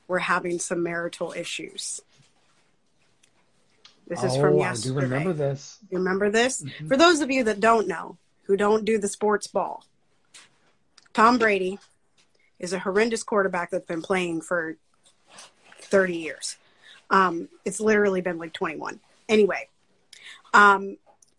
were 0.07 0.19
having 0.19 0.57
some 0.57 0.81
marital 0.81 1.33
issues. 1.33 2.01
This 4.07 4.23
is 4.23 4.35
oh, 4.35 4.41
from 4.41 4.57
yesterday. 4.57 4.97
I 4.97 4.99
do 4.99 5.05
remember 5.05 5.33
this. 5.33 5.79
You 5.89 5.97
remember 5.97 6.29
this? 6.29 6.61
Mm-hmm. 6.61 6.87
For 6.87 6.97
those 6.97 7.21
of 7.21 7.31
you 7.31 7.43
that 7.45 7.59
don't 7.59 7.87
know, 7.87 8.17
who 8.43 8.55
don't 8.55 8.85
do 8.85 8.99
the 8.99 9.07
sports 9.07 9.47
ball, 9.47 9.83
Tom 11.13 11.37
Brady 11.37 11.79
is 12.59 12.73
a 12.73 12.79
horrendous 12.79 13.23
quarterback 13.23 13.71
that's 13.71 13.85
been 13.85 14.01
playing 14.01 14.41
for 14.41 14.77
30 15.81 16.17
years. 16.17 16.57
Um, 17.09 17.49
it's 17.63 17.79
literally 17.79 18.21
been 18.21 18.37
like 18.37 18.53
21. 18.53 18.99
Anyway, 19.27 19.69
um, 20.53 20.97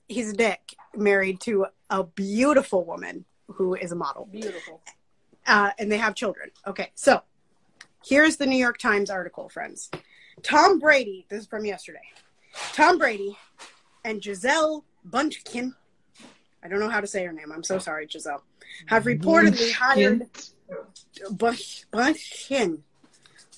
he's 0.08 0.30
a 0.30 0.36
dick 0.36 0.74
married 0.94 1.40
to 1.42 1.66
a 1.90 2.04
beautiful 2.04 2.84
woman 2.84 3.24
who 3.48 3.74
is 3.74 3.92
a 3.92 3.96
model. 3.96 4.28
Beautiful. 4.30 4.80
Uh, 5.46 5.70
and 5.78 5.90
they 5.90 5.98
have 5.98 6.14
children. 6.14 6.50
Okay, 6.66 6.90
so 6.94 7.22
here's 8.04 8.36
the 8.36 8.46
New 8.46 8.56
York 8.56 8.78
Times 8.78 9.10
article, 9.10 9.48
friends. 9.48 9.90
Tom 10.42 10.78
Brady, 10.78 11.26
this 11.28 11.42
is 11.42 11.46
from 11.46 11.64
yesterday. 11.64 12.00
Tom 12.72 12.98
Brady 12.98 13.36
and 14.04 14.20
Gisele 14.20 14.84
Bunchkin, 15.08 15.74
I 16.62 16.68
don't 16.68 16.80
know 16.80 16.88
how 16.88 17.00
to 17.00 17.06
say 17.06 17.24
her 17.24 17.32
name. 17.32 17.52
I'm 17.52 17.64
so 17.64 17.78
sorry, 17.78 18.06
Gisele, 18.06 18.42
have 18.86 19.04
reportedly 19.04 19.72
hired 19.72 20.28
Bunchkin. 21.30 22.80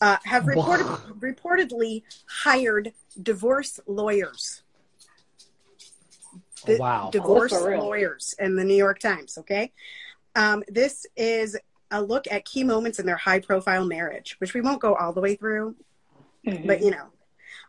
Uh, 0.00 0.16
have 0.24 0.46
reported, 0.46 0.86
reportedly 1.18 2.04
hired 2.28 2.92
divorce 3.20 3.80
lawyers. 3.88 4.62
The, 6.66 6.76
wow. 6.76 7.10
Divorce 7.10 7.52
oh, 7.52 7.64
lawyers 7.64 8.34
in 8.38 8.54
the 8.54 8.64
New 8.64 8.76
York 8.76 9.00
Times. 9.00 9.38
Okay. 9.38 9.72
Um, 10.36 10.62
this 10.68 11.04
is 11.16 11.56
a 11.90 12.00
look 12.00 12.26
at 12.30 12.44
key 12.44 12.62
moments 12.62 12.98
in 12.98 13.06
their 13.06 13.16
high 13.16 13.40
profile 13.40 13.84
marriage, 13.84 14.36
which 14.38 14.54
we 14.54 14.60
won't 14.60 14.80
go 14.80 14.94
all 14.94 15.12
the 15.12 15.20
way 15.20 15.34
through, 15.34 15.74
mm-hmm. 16.46 16.66
but 16.66 16.80
you 16.80 16.90
know, 16.90 17.06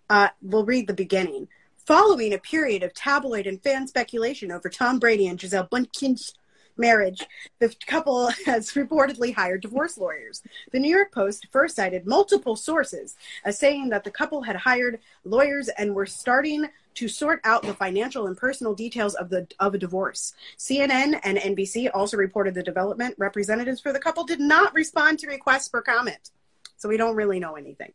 uh, 0.10 0.30
we'll 0.42 0.66
read 0.66 0.88
the 0.88 0.94
beginning. 0.94 1.48
Following 1.86 2.34
a 2.34 2.40
period 2.40 2.84
of 2.84 2.94
tabloid 2.94 3.48
and 3.48 3.62
fan 3.62 3.88
speculation 3.88 4.52
over 4.52 4.70
Tom 4.70 5.00
Brady 5.00 5.28
and 5.28 5.40
Gisele 5.40 5.68
Bundchen's 5.72 6.34
marriage, 6.78 7.26
the 7.60 7.76
couple 7.86 8.28
has 8.46 8.72
reportedly 8.72 9.34
hired 9.34 9.62
divorce 9.62 9.98
lawyers. 9.98 10.42
The 10.72 10.80
New 10.80 10.96
York 10.96 11.12
Post 11.12 11.48
first 11.52 11.76
cited 11.76 12.08
multiple 12.08 12.56
sources 12.56 13.16
as 13.44 13.60
saying 13.60 13.90
that 13.90 14.04
the 14.04 14.12
couple 14.12 14.44
had 14.44 14.56
hired 14.56 15.00
lawyers 15.26 15.68
and 15.70 15.94
were 15.94 16.06
starting 16.06 16.66
to 16.96 17.08
sort 17.08 17.40
out 17.44 17.62
the 17.62 17.74
financial 17.74 18.28
and 18.28 18.36
personal 18.36 18.74
details 18.74 19.16
of 19.16 19.30
the 19.30 19.48
of 19.60 19.74
a 19.74 19.78
divorce. 19.78 20.34
CNN 20.58 21.20
and 21.24 21.38
NBC 21.38 21.90
also 21.94 22.18
reported 22.18 22.54
the 22.54 22.64
development. 22.64 23.16
Representatives 23.18 23.80
for 23.80 23.94
the 23.94 24.00
couple 24.00 24.24
did 24.24 24.40
not 24.40 24.74
respond 24.74 25.20
to 25.20 25.28
requests 25.28 25.70
for 25.70 25.82
comment. 25.82 26.32
So 26.80 26.88
we 26.88 26.98
don't 26.98 27.16
really 27.16 27.40
know 27.40 27.56
anything. 27.56 27.92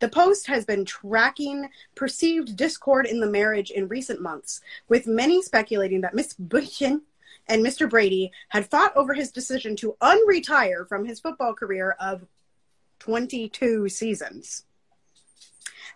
The 0.00 0.08
Post 0.08 0.48
has 0.48 0.64
been 0.64 0.84
tracking 0.84 1.70
perceived 1.94 2.56
discord 2.56 3.06
in 3.06 3.20
the 3.20 3.30
marriage 3.30 3.70
in 3.70 3.86
recent 3.86 4.20
months, 4.20 4.60
with 4.88 5.06
many 5.06 5.40
speculating 5.40 6.00
that 6.00 6.14
Miss 6.14 6.34
Buchan 6.34 7.02
and 7.46 7.64
Mr. 7.64 7.88
Brady 7.88 8.32
had 8.48 8.68
fought 8.68 8.96
over 8.96 9.14
his 9.14 9.30
decision 9.30 9.76
to 9.76 9.96
unretire 10.02 10.86
from 10.88 11.04
his 11.04 11.20
football 11.20 11.54
career 11.54 11.96
of 12.00 12.26
22 12.98 13.88
seasons. 13.88 14.64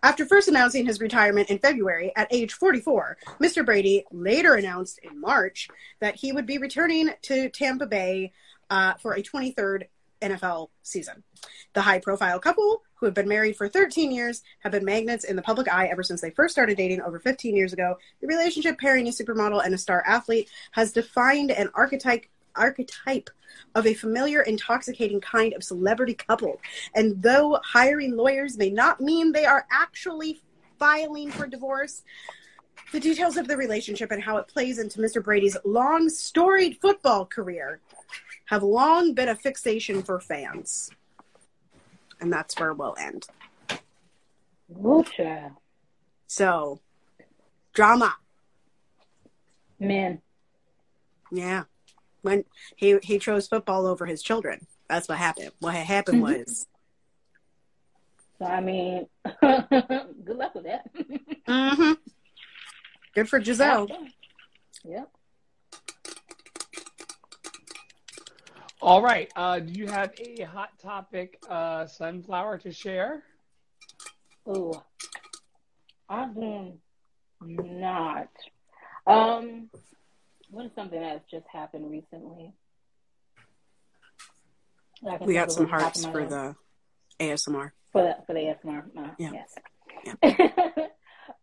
After 0.00 0.24
first 0.24 0.46
announcing 0.46 0.86
his 0.86 1.00
retirement 1.00 1.50
in 1.50 1.58
February 1.58 2.12
at 2.14 2.28
age 2.30 2.52
44, 2.52 3.18
Mr. 3.40 3.66
Brady 3.66 4.04
later 4.12 4.54
announced 4.54 5.00
in 5.02 5.20
March 5.20 5.68
that 5.98 6.14
he 6.14 6.30
would 6.30 6.46
be 6.46 6.58
returning 6.58 7.10
to 7.22 7.48
Tampa 7.48 7.86
Bay 7.86 8.32
uh, 8.70 8.94
for 8.94 9.14
a 9.14 9.22
23rd 9.22 9.86
NFL 10.20 10.68
season. 10.82 11.22
The 11.74 11.82
high 11.82 11.98
profile 11.98 12.38
couple, 12.38 12.82
who 12.94 13.06
have 13.06 13.14
been 13.14 13.28
married 13.28 13.56
for 13.56 13.68
13 13.68 14.10
years, 14.10 14.42
have 14.60 14.72
been 14.72 14.84
magnets 14.84 15.24
in 15.24 15.36
the 15.36 15.42
public 15.42 15.72
eye 15.72 15.86
ever 15.86 16.02
since 16.02 16.20
they 16.20 16.30
first 16.30 16.52
started 16.52 16.76
dating 16.76 17.00
over 17.02 17.18
15 17.18 17.56
years 17.56 17.72
ago. 17.72 17.96
The 18.20 18.26
relationship 18.26 18.78
pairing 18.78 19.06
a 19.08 19.10
supermodel 19.10 19.64
and 19.64 19.74
a 19.74 19.78
star 19.78 20.02
athlete 20.06 20.50
has 20.72 20.92
defined 20.92 21.50
an 21.50 21.70
archetype 21.74 22.26
archetype 22.56 23.30
of 23.74 23.86
a 23.86 23.94
familiar, 23.94 24.42
intoxicating 24.42 25.20
kind 25.20 25.54
of 25.54 25.62
celebrity 25.62 26.14
couple. 26.14 26.60
And 26.94 27.22
though 27.22 27.60
hiring 27.64 28.16
lawyers 28.16 28.58
may 28.58 28.70
not 28.70 29.00
mean 29.00 29.32
they 29.32 29.46
are 29.46 29.66
actually 29.70 30.40
filing 30.78 31.30
for 31.30 31.46
divorce, 31.46 32.02
the 32.92 33.00
details 33.00 33.36
of 33.36 33.48
the 33.48 33.56
relationship 33.56 34.10
and 34.10 34.22
how 34.22 34.38
it 34.38 34.48
plays 34.48 34.78
into 34.78 35.00
Mr. 35.00 35.22
Brady's 35.22 35.56
long, 35.64 36.08
storied 36.08 36.78
football 36.80 37.26
career 37.26 37.80
have 38.48 38.62
long 38.62 39.12
been 39.12 39.28
a 39.28 39.34
fixation 39.34 40.02
for 40.02 40.18
fans. 40.18 40.90
And 42.20 42.32
that's 42.32 42.58
where 42.58 42.72
we'll 42.72 42.96
end. 42.98 43.26
So, 46.26 46.80
drama. 47.74 48.16
Man. 49.78 50.22
Yeah. 51.30 51.64
When 52.22 52.44
he 52.74 52.98
he 53.02 53.18
chose 53.18 53.46
football 53.46 53.86
over 53.86 54.06
his 54.06 54.22
children. 54.22 54.66
That's 54.88 55.08
what 55.08 55.18
happened. 55.18 55.52
What 55.60 55.74
had 55.74 55.86
happened 55.86 56.22
mm-hmm. 56.22 56.40
was. 56.40 56.66
So 58.38 58.46
I 58.46 58.60
mean, 58.60 59.06
good 59.40 60.36
luck 60.36 60.54
with 60.54 60.64
that. 60.64 60.88
mm-hmm. 61.46 61.92
Good 63.14 63.28
for 63.28 63.40
Gisele. 63.40 63.88
Yep. 64.84 65.10
All 68.80 69.02
right. 69.02 69.30
Uh, 69.34 69.58
do 69.58 69.72
you 69.72 69.88
have 69.88 70.12
a 70.20 70.42
hot 70.42 70.78
topic 70.78 71.42
uh, 71.48 71.86
sunflower 71.86 72.58
to 72.58 72.72
share? 72.72 73.24
Oh, 74.46 74.82
I 76.08 76.26
do 76.26 76.74
not. 77.40 78.28
Um, 79.06 79.68
what 80.50 80.66
is 80.66 80.70
something 80.76 81.00
that's 81.00 81.28
just 81.30 81.46
happened 81.52 81.90
recently? 81.90 82.52
We 85.22 85.34
got 85.34 85.52
some 85.52 85.68
hearts 85.68 86.04
for 86.06 86.26
the 86.26 86.54
ASMR. 87.20 87.72
For 87.92 88.02
the 88.02 88.16
for 88.26 88.32
the 88.32 88.40
ASMR, 88.40 88.84
uh, 88.96 89.10
yeah. 89.18 89.30
yes. 89.32 89.54
Yeah. 90.04 90.86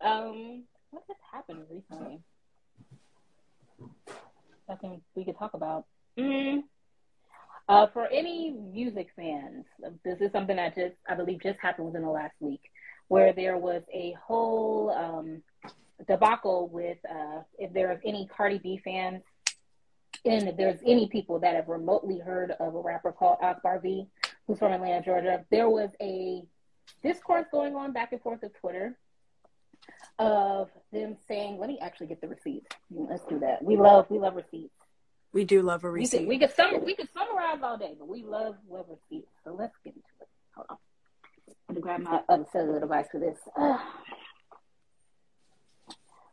um, 0.00 0.64
what 0.90 1.02
has 1.08 1.16
happened 1.32 1.64
recently? 1.70 2.20
Something 4.66 5.02
we 5.14 5.24
could 5.24 5.38
talk 5.38 5.54
about. 5.54 5.84
Mm. 6.18 6.62
Uh, 7.68 7.86
for 7.88 8.06
any 8.12 8.52
music 8.52 9.08
fans, 9.16 9.64
this 10.04 10.20
is 10.20 10.30
something 10.30 10.56
that 10.56 10.74
just 10.74 10.94
I 11.08 11.14
believe 11.14 11.42
just 11.42 11.58
happened 11.58 11.86
within 11.86 12.02
the 12.02 12.10
last 12.10 12.34
week, 12.38 12.60
where 13.08 13.32
there 13.32 13.56
was 13.56 13.82
a 13.92 14.14
whole 14.24 14.90
um, 14.90 15.42
debacle 16.06 16.68
with 16.68 16.98
uh, 17.10 17.42
if 17.58 17.72
there 17.72 17.90
are 17.90 18.00
any 18.04 18.28
Cardi 18.28 18.58
B 18.58 18.80
fans, 18.84 19.22
and 20.24 20.48
if 20.48 20.56
there's 20.56 20.78
any 20.86 21.08
people 21.08 21.40
that 21.40 21.56
have 21.56 21.68
remotely 21.68 22.20
heard 22.20 22.52
of 22.52 22.76
a 22.76 22.80
rapper 22.80 23.10
called 23.10 23.38
Akbar 23.42 23.80
V, 23.80 24.06
who's 24.46 24.60
from 24.60 24.72
Atlanta, 24.72 25.04
Georgia. 25.04 25.44
There 25.50 25.68
was 25.68 25.90
a 26.00 26.42
discourse 27.02 27.46
going 27.50 27.74
on 27.74 27.92
back 27.92 28.12
and 28.12 28.22
forth 28.22 28.44
of 28.44 28.52
Twitter 28.60 28.96
of 30.20 30.70
them 30.92 31.16
saying, 31.26 31.58
"Let 31.58 31.68
me 31.68 31.80
actually 31.80 32.06
get 32.06 32.20
the 32.20 32.28
receipts. 32.28 32.76
Let's 32.90 33.24
do 33.24 33.40
that. 33.40 33.64
We 33.64 33.76
love 33.76 34.06
we 34.08 34.20
love 34.20 34.36
receipts. 34.36 34.75
We 35.36 35.44
do 35.44 35.60
love 35.60 35.84
a 35.84 35.90
receipt. 35.90 36.26
We 36.26 36.38
could, 36.38 36.46
we 36.46 36.46
could, 36.46 36.56
sum, 36.56 36.84
we 36.86 36.94
could 36.94 37.08
summarize 37.12 37.58
all 37.62 37.76
day, 37.76 37.92
but 37.98 38.08
we 38.08 38.22
love 38.22 38.54
love 38.70 38.86
receipts. 38.88 39.28
So 39.44 39.52
let's 39.52 39.74
get 39.84 39.92
into 39.92 40.06
it. 40.22 40.28
Hold 40.54 40.66
on. 40.70 40.76
I'm 41.68 41.74
gonna 41.74 41.80
grab 41.82 42.00
my 42.00 42.22
other 42.30 42.46
cellular 42.50 42.80
device 42.80 43.04
for 43.12 43.20
this. 43.20 43.36
Uh, 43.54 43.76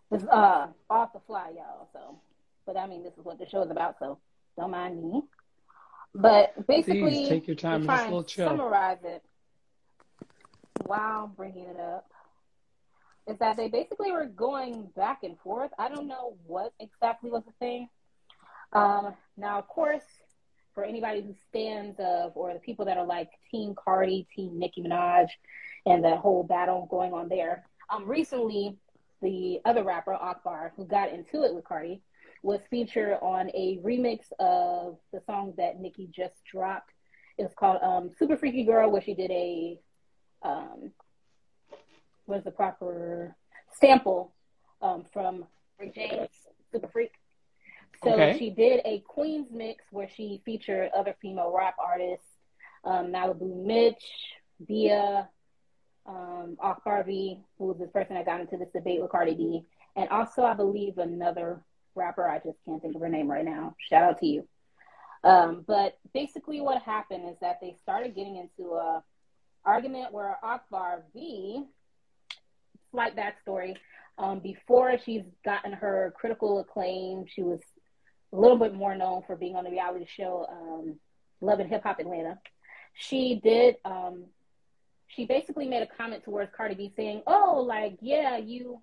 it's 0.09 0.23
uh 0.23 0.67
off 0.89 1.11
the 1.11 1.19
fly, 1.27 1.51
y'all. 1.53 1.89
So, 1.91 2.17
but 2.65 2.77
I 2.77 2.87
mean, 2.87 3.03
this 3.03 3.11
is 3.17 3.25
what 3.25 3.39
the 3.39 3.45
show 3.45 3.63
is 3.63 3.71
about, 3.71 3.97
so 3.99 4.19
don't 4.57 4.71
mind 4.71 5.03
me. 5.03 5.21
But 6.15 6.65
basically, 6.65 7.01
Please 7.01 7.27
take 7.27 7.45
your 7.45 7.57
time. 7.57 7.85
Just 7.85 8.03
a 8.03 8.05
little 8.05 8.23
chill. 8.23 8.47
Summarize 8.47 8.99
it 9.03 9.21
while 10.85 11.27
bringing 11.27 11.65
it 11.65 11.77
up. 11.77 12.05
Is 13.27 13.37
that 13.39 13.57
they 13.57 13.67
basically 13.67 14.13
were 14.13 14.27
going 14.27 14.87
back 14.95 15.23
and 15.23 15.37
forth. 15.39 15.71
I 15.77 15.89
don't 15.89 16.07
know 16.07 16.37
what 16.47 16.71
exactly 16.79 17.31
was 17.31 17.43
the 17.45 17.51
thing. 17.59 17.89
Um, 18.73 19.13
now, 19.37 19.59
of 19.59 19.67
course, 19.67 20.03
for 20.73 20.83
anybody 20.83 21.21
who 21.21 21.33
stands 21.49 21.99
of, 21.99 22.31
or 22.35 22.53
the 22.53 22.59
people 22.59 22.85
that 22.85 22.97
are 22.97 23.05
like 23.05 23.29
Team 23.51 23.75
Cardi, 23.75 24.27
Team 24.35 24.57
Nicki 24.57 24.81
Minaj, 24.81 25.27
and 25.85 26.03
the 26.03 26.15
whole 26.15 26.43
battle 26.43 26.87
going 26.89 27.13
on 27.13 27.29
there, 27.29 27.63
um, 27.89 28.07
recently 28.07 28.77
the 29.21 29.59
other 29.65 29.83
rapper 29.83 30.13
Akbar, 30.13 30.73
who 30.75 30.85
got 30.85 31.13
into 31.13 31.43
it 31.43 31.53
with 31.53 31.63
Cardi, 31.63 32.01
was 32.41 32.59
featured 32.69 33.17
on 33.21 33.49
a 33.53 33.79
remix 33.83 34.19
of 34.39 34.97
the 35.13 35.21
song 35.25 35.53
that 35.57 35.79
Nicki 35.79 36.09
just 36.13 36.35
dropped. 36.51 36.91
It 37.37 37.43
was 37.43 37.53
called 37.57 37.81
um, 37.81 38.11
"Super 38.17 38.35
Freaky 38.35 38.63
Girl," 38.63 38.91
where 38.91 39.01
she 39.01 39.13
did 39.13 39.31
a 39.31 39.79
um, 40.41 40.91
was 42.27 42.43
the 42.43 42.51
proper 42.51 43.35
sample 43.79 44.33
um, 44.81 45.05
from 45.13 45.45
Rick 45.79 45.95
James, 45.95 46.29
Super 46.71 46.87
Freak. 46.89 47.11
So 48.03 48.13
okay. 48.13 48.37
she 48.37 48.49
did 48.49 48.81
a 48.85 48.99
Queens 49.07 49.47
mix 49.51 49.85
where 49.91 50.09
she 50.09 50.41
featured 50.45 50.89
other 50.95 51.15
female 51.21 51.53
rap 51.55 51.75
artists, 51.79 52.27
um, 52.83 53.07
Malibu 53.07 53.65
Mitch, 53.65 54.03
Bia, 54.67 55.29
um, 56.05 56.57
Akbar 56.61 57.03
V, 57.03 57.39
who 57.57 57.67
was 57.67 57.77
the 57.77 57.87
person 57.87 58.15
that 58.15 58.25
got 58.25 58.41
into 58.41 58.57
this 58.57 58.69
debate 58.73 59.01
with 59.01 59.11
Cardi 59.11 59.35
B, 59.35 59.63
and 59.95 60.09
also 60.09 60.43
I 60.43 60.53
believe 60.53 60.97
another 60.97 61.61
rapper. 61.95 62.29
I 62.29 62.39
just 62.39 62.57
can't 62.65 62.81
think 62.81 62.95
of 62.95 63.01
her 63.01 63.09
name 63.09 63.29
right 63.29 63.45
now. 63.45 63.75
Shout 63.89 64.03
out 64.03 64.19
to 64.19 64.25
you. 64.25 64.47
Um, 65.23 65.63
but 65.65 65.97
basically, 66.13 66.59
what 66.59 66.81
happened 66.81 67.29
is 67.29 67.37
that 67.39 67.59
they 67.61 67.77
started 67.81 68.15
getting 68.15 68.35
into 68.35 68.73
a 68.73 69.03
argument 69.65 70.11
where 70.11 70.37
Akbar 70.43 71.03
V, 71.13 71.63
slight 72.91 73.15
backstory, 73.15 73.75
um, 74.17 74.39
before 74.39 74.97
she's 75.03 75.23
gotten 75.45 75.71
her 75.71 76.13
critical 76.17 76.59
acclaim, 76.59 77.25
she 77.27 77.41
was 77.41 77.59
a 78.33 78.39
little 78.39 78.57
bit 78.57 78.73
more 78.73 78.95
known 78.95 79.21
for 79.25 79.35
being 79.35 79.55
on 79.55 79.63
the 79.63 79.69
reality 79.69 80.05
show 80.07 80.45
um, 80.49 80.95
Love 81.39 81.59
and 81.59 81.69
Hip 81.69 81.83
Hop 81.83 81.99
Atlanta. 81.99 82.39
She 82.93 83.39
did. 83.43 83.75
Um, 83.85 84.25
she 85.07 85.25
basically 85.25 85.67
made 85.67 85.83
a 85.83 85.87
comment 85.97 86.23
towards 86.23 86.51
Cardi 86.55 86.75
B 86.75 86.93
saying, 86.95 87.21
"Oh, 87.27 87.63
like 87.67 87.97
yeah, 88.01 88.37
you 88.37 88.79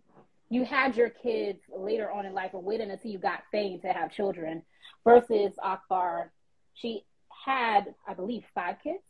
you 0.48 0.64
had 0.64 0.96
your 0.96 1.10
kids 1.10 1.60
later 1.74 2.10
on 2.10 2.26
in 2.26 2.34
life, 2.34 2.50
or 2.52 2.62
waiting 2.62 2.90
until 2.90 3.10
you 3.10 3.18
got 3.18 3.42
fame 3.50 3.80
to 3.80 3.88
have 3.88 4.12
children." 4.12 4.62
Versus 5.04 5.52
Akbar, 5.62 6.30
she 6.74 7.04
had, 7.46 7.94
I 8.06 8.12
believe, 8.14 8.44
five 8.54 8.76
kids, 8.82 9.02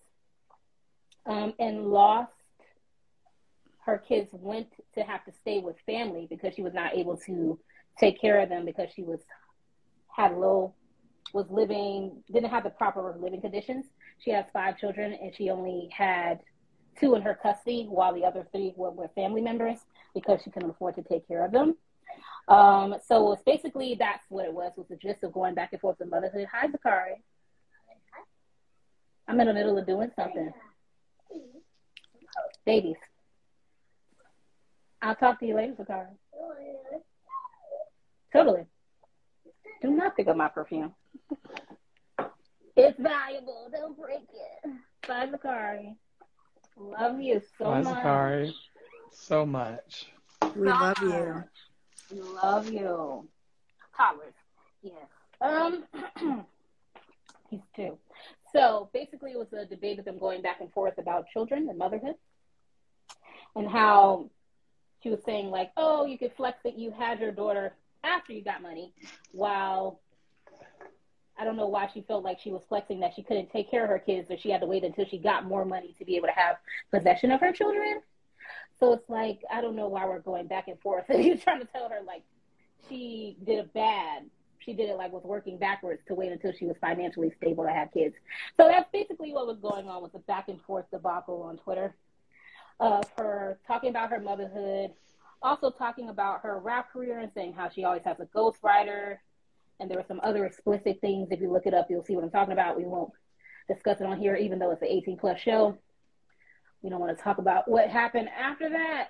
um, 1.26 1.54
and 1.58 1.86
lost 1.86 2.32
her 3.86 3.98
kids 3.98 4.30
went 4.32 4.68
to 4.94 5.02
have 5.02 5.24
to 5.24 5.32
stay 5.32 5.58
with 5.58 5.76
family 5.86 6.26
because 6.28 6.54
she 6.54 6.62
was 6.62 6.74
not 6.74 6.94
able 6.94 7.16
to 7.16 7.58
take 7.98 8.20
care 8.20 8.40
of 8.40 8.48
them 8.48 8.64
because 8.64 8.88
she 8.94 9.02
was 9.02 9.20
had 10.16 10.32
low 10.32 10.74
was 11.32 11.46
living 11.50 12.22
didn't 12.32 12.50
have 12.50 12.64
the 12.64 12.70
proper 12.70 13.14
living 13.20 13.40
conditions. 13.40 13.86
She 14.18 14.30
has 14.30 14.44
five 14.52 14.78
children 14.78 15.16
and 15.20 15.32
she 15.36 15.50
only 15.50 15.88
had 15.96 16.40
two 16.98 17.14
in 17.14 17.22
her 17.22 17.38
custody 17.40 17.86
while 17.88 18.14
the 18.14 18.24
other 18.24 18.46
three 18.52 18.74
were, 18.76 18.90
were 18.90 19.08
family 19.14 19.40
members 19.40 19.78
because 20.14 20.40
she 20.42 20.50
couldn't 20.50 20.70
afford 20.70 20.96
to 20.96 21.02
take 21.02 21.26
care 21.28 21.44
of 21.44 21.52
them. 21.52 21.76
Um, 22.48 22.96
so 23.06 23.32
it's 23.32 23.42
basically 23.44 23.96
that's 23.98 24.24
what 24.28 24.44
it 24.44 24.52
was 24.52 24.72
was 24.76 24.88
the 24.88 24.96
gist 24.96 25.22
of 25.22 25.32
going 25.32 25.54
back 25.54 25.70
and 25.72 25.80
forth 25.80 25.98
with 25.98 26.10
motherhood. 26.10 26.48
Hi 26.52 26.66
Zakari. 26.66 27.20
I'm 29.28 29.38
in 29.40 29.46
the 29.46 29.54
middle 29.54 29.78
of 29.78 29.86
doing 29.86 30.10
something. 30.16 30.52
Babies. 32.66 32.96
I'll 35.00 35.14
talk 35.14 35.38
to 35.40 35.46
you 35.46 35.54
later, 35.54 35.74
Zakari. 35.74 36.08
Totally. 38.32 38.64
Do 39.80 39.90
not 39.90 40.16
pick 40.16 40.28
up 40.28 40.36
my 40.36 40.48
perfume. 40.48 40.94
It's 42.76 42.98
valuable. 42.98 43.68
Don't 43.72 43.98
break 43.98 44.28
it. 44.32 44.70
Bye, 45.06 45.26
Zakari. 45.26 45.96
Love 46.76 47.20
you 47.20 47.42
so 47.58 47.64
Bye, 47.64 47.82
much. 47.82 47.96
Zakari. 47.96 48.52
So 49.12 49.46
much. 49.46 50.06
We 50.56 50.68
so 50.68 50.74
love 50.74 50.96
you. 51.02 51.44
We 52.10 52.20
love 52.20 52.70
you. 52.70 53.28
Howard. 53.92 54.34
Yes. 54.82 54.94
Um, 55.40 55.84
he's 57.50 57.60
two. 57.74 57.98
So 58.52 58.88
basically, 58.92 59.32
it 59.32 59.38
was 59.38 59.52
a 59.52 59.64
debate 59.64 59.98
of 59.98 60.04
them 60.04 60.18
going 60.18 60.42
back 60.42 60.60
and 60.60 60.72
forth 60.72 60.98
about 60.98 61.26
children 61.32 61.68
and 61.68 61.78
motherhood, 61.78 62.14
and 63.54 63.68
how 63.68 64.30
she 65.02 65.10
was 65.10 65.20
saying 65.24 65.50
like, 65.50 65.70
"Oh, 65.76 66.06
you 66.06 66.18
could 66.18 66.32
flex 66.36 66.58
that 66.64 66.78
you 66.78 66.90
had 66.90 67.20
your 67.20 67.32
daughter 67.32 67.74
after 68.04 68.32
you 68.32 68.42
got 68.42 68.62
money, 68.62 68.92
while 69.32 70.00
I 71.38 71.44
don't 71.44 71.56
know 71.56 71.68
why 71.68 71.88
she 71.92 72.02
felt 72.02 72.22
like 72.22 72.38
she 72.38 72.50
was 72.50 72.62
flexing 72.68 73.00
that 73.00 73.14
she 73.14 73.22
couldn't 73.22 73.50
take 73.50 73.70
care 73.70 73.84
of 73.84 73.90
her 73.90 73.98
kids 73.98 74.30
or 74.30 74.36
she 74.36 74.50
had 74.50 74.60
to 74.60 74.66
wait 74.66 74.84
until 74.84 75.06
she 75.06 75.18
got 75.18 75.46
more 75.46 75.64
money 75.64 75.94
to 75.98 76.04
be 76.04 76.16
able 76.16 76.28
to 76.28 76.34
have 76.34 76.56
possession 76.90 77.30
of 77.30 77.40
her 77.40 77.52
children. 77.52 78.02
So 78.78 78.92
it's 78.92 79.08
like 79.08 79.40
I 79.50 79.60
don't 79.60 79.76
know 79.76 79.88
why 79.88 80.06
we're 80.06 80.20
going 80.20 80.46
back 80.46 80.68
and 80.68 80.78
forth. 80.80 81.04
And 81.08 81.24
you're 81.24 81.36
trying 81.36 81.60
to 81.60 81.66
tell 81.66 81.88
her 81.88 82.00
like 82.06 82.22
she 82.88 83.36
did 83.44 83.58
a 83.58 83.64
bad. 83.64 84.24
She 84.58 84.74
did 84.74 84.90
it 84.90 84.96
like 84.96 85.12
was 85.12 85.24
working 85.24 85.56
backwards 85.56 86.02
to 86.08 86.14
wait 86.14 86.32
until 86.32 86.52
she 86.52 86.66
was 86.66 86.76
financially 86.78 87.32
stable 87.38 87.64
to 87.64 87.70
have 87.70 87.90
kids. 87.92 88.14
So 88.58 88.68
that's 88.68 88.90
basically 88.92 89.32
what 89.32 89.46
was 89.46 89.58
going 89.58 89.88
on 89.88 90.02
with 90.02 90.12
the 90.12 90.18
back 90.18 90.48
and 90.48 90.60
forth 90.60 90.84
debacle 90.90 91.42
on 91.42 91.56
Twitter 91.56 91.94
of 92.78 93.04
her 93.16 93.58
talking 93.66 93.90
about 93.90 94.10
her 94.10 94.20
motherhood, 94.20 94.92
also 95.42 95.70
talking 95.70 96.08
about 96.08 96.42
her 96.42 96.58
rap 96.58 96.92
career 96.92 97.18
and 97.18 97.30
saying 97.32 97.54
how 97.54 97.68
she 97.68 97.84
always 97.84 98.02
has 98.04 98.18
a 98.20 98.26
ghostwriter 98.26 99.18
and 99.78 99.90
there 99.90 99.96
were 99.96 100.04
some 100.06 100.20
other 100.22 100.44
explicit 100.44 100.98
things. 101.00 101.28
If 101.30 101.40
you 101.40 101.50
look 101.50 101.66
it 101.66 101.74
up, 101.74 101.86
you'll 101.88 102.04
see 102.04 102.14
what 102.14 102.24
I'm 102.24 102.30
talking 102.30 102.52
about. 102.52 102.76
We 102.76 102.84
won't 102.84 103.12
discuss 103.66 104.00
it 104.00 104.06
on 104.06 104.18
here, 104.18 104.36
even 104.36 104.58
though 104.58 104.70
it's 104.70 104.82
an 104.82 104.88
18 104.88 105.16
plus 105.16 105.40
show. 105.40 105.78
We 106.82 106.90
don't 106.90 107.00
want 107.00 107.16
to 107.16 107.22
talk 107.22 107.38
about 107.38 107.68
what 107.68 107.88
happened 107.88 108.28
after 108.28 108.68
that. 108.70 109.08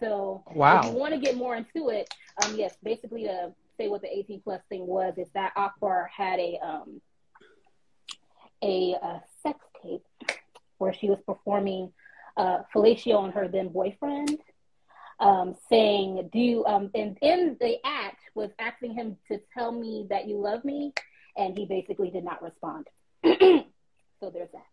So, 0.00 0.44
wow. 0.54 0.80
if 0.80 0.86
you 0.86 0.92
want 0.92 1.14
to 1.14 1.20
get 1.20 1.36
more 1.36 1.56
into 1.56 1.88
it, 1.88 2.12
um, 2.44 2.56
yes, 2.56 2.76
basically 2.82 3.24
to 3.24 3.52
say 3.76 3.88
what 3.88 4.02
the 4.02 4.08
18 4.08 4.42
plus 4.42 4.60
thing 4.68 4.86
was 4.86 5.14
is 5.18 5.28
that 5.34 5.52
Akbar 5.56 6.10
had 6.14 6.38
a 6.38 6.58
um 6.62 7.00
a, 8.62 8.92
a 9.02 9.22
sex 9.42 9.58
tape 9.82 10.04
where 10.78 10.92
she 10.92 11.08
was 11.08 11.18
performing 11.26 11.92
uh, 12.36 12.58
fellatio 12.74 13.18
on 13.18 13.32
her 13.32 13.48
then 13.48 13.68
boyfriend 13.68 14.38
um, 15.22 15.54
saying, 15.70 16.28
"Do 16.32 16.38
you?" 16.38 16.64
Um, 16.66 16.90
and 16.94 17.16
in 17.22 17.56
the 17.60 17.76
act 17.84 18.20
was 18.34 18.50
asking 18.58 18.94
him 18.94 19.16
to 19.28 19.40
tell 19.54 19.72
me 19.72 20.06
that 20.10 20.26
you 20.26 20.36
love 20.36 20.64
me, 20.64 20.92
and 21.36 21.56
he 21.56 21.64
basically 21.64 22.10
did 22.10 22.24
not 22.24 22.42
respond. 22.42 22.88
so 23.24 24.30
there's 24.30 24.50
that. 24.52 24.66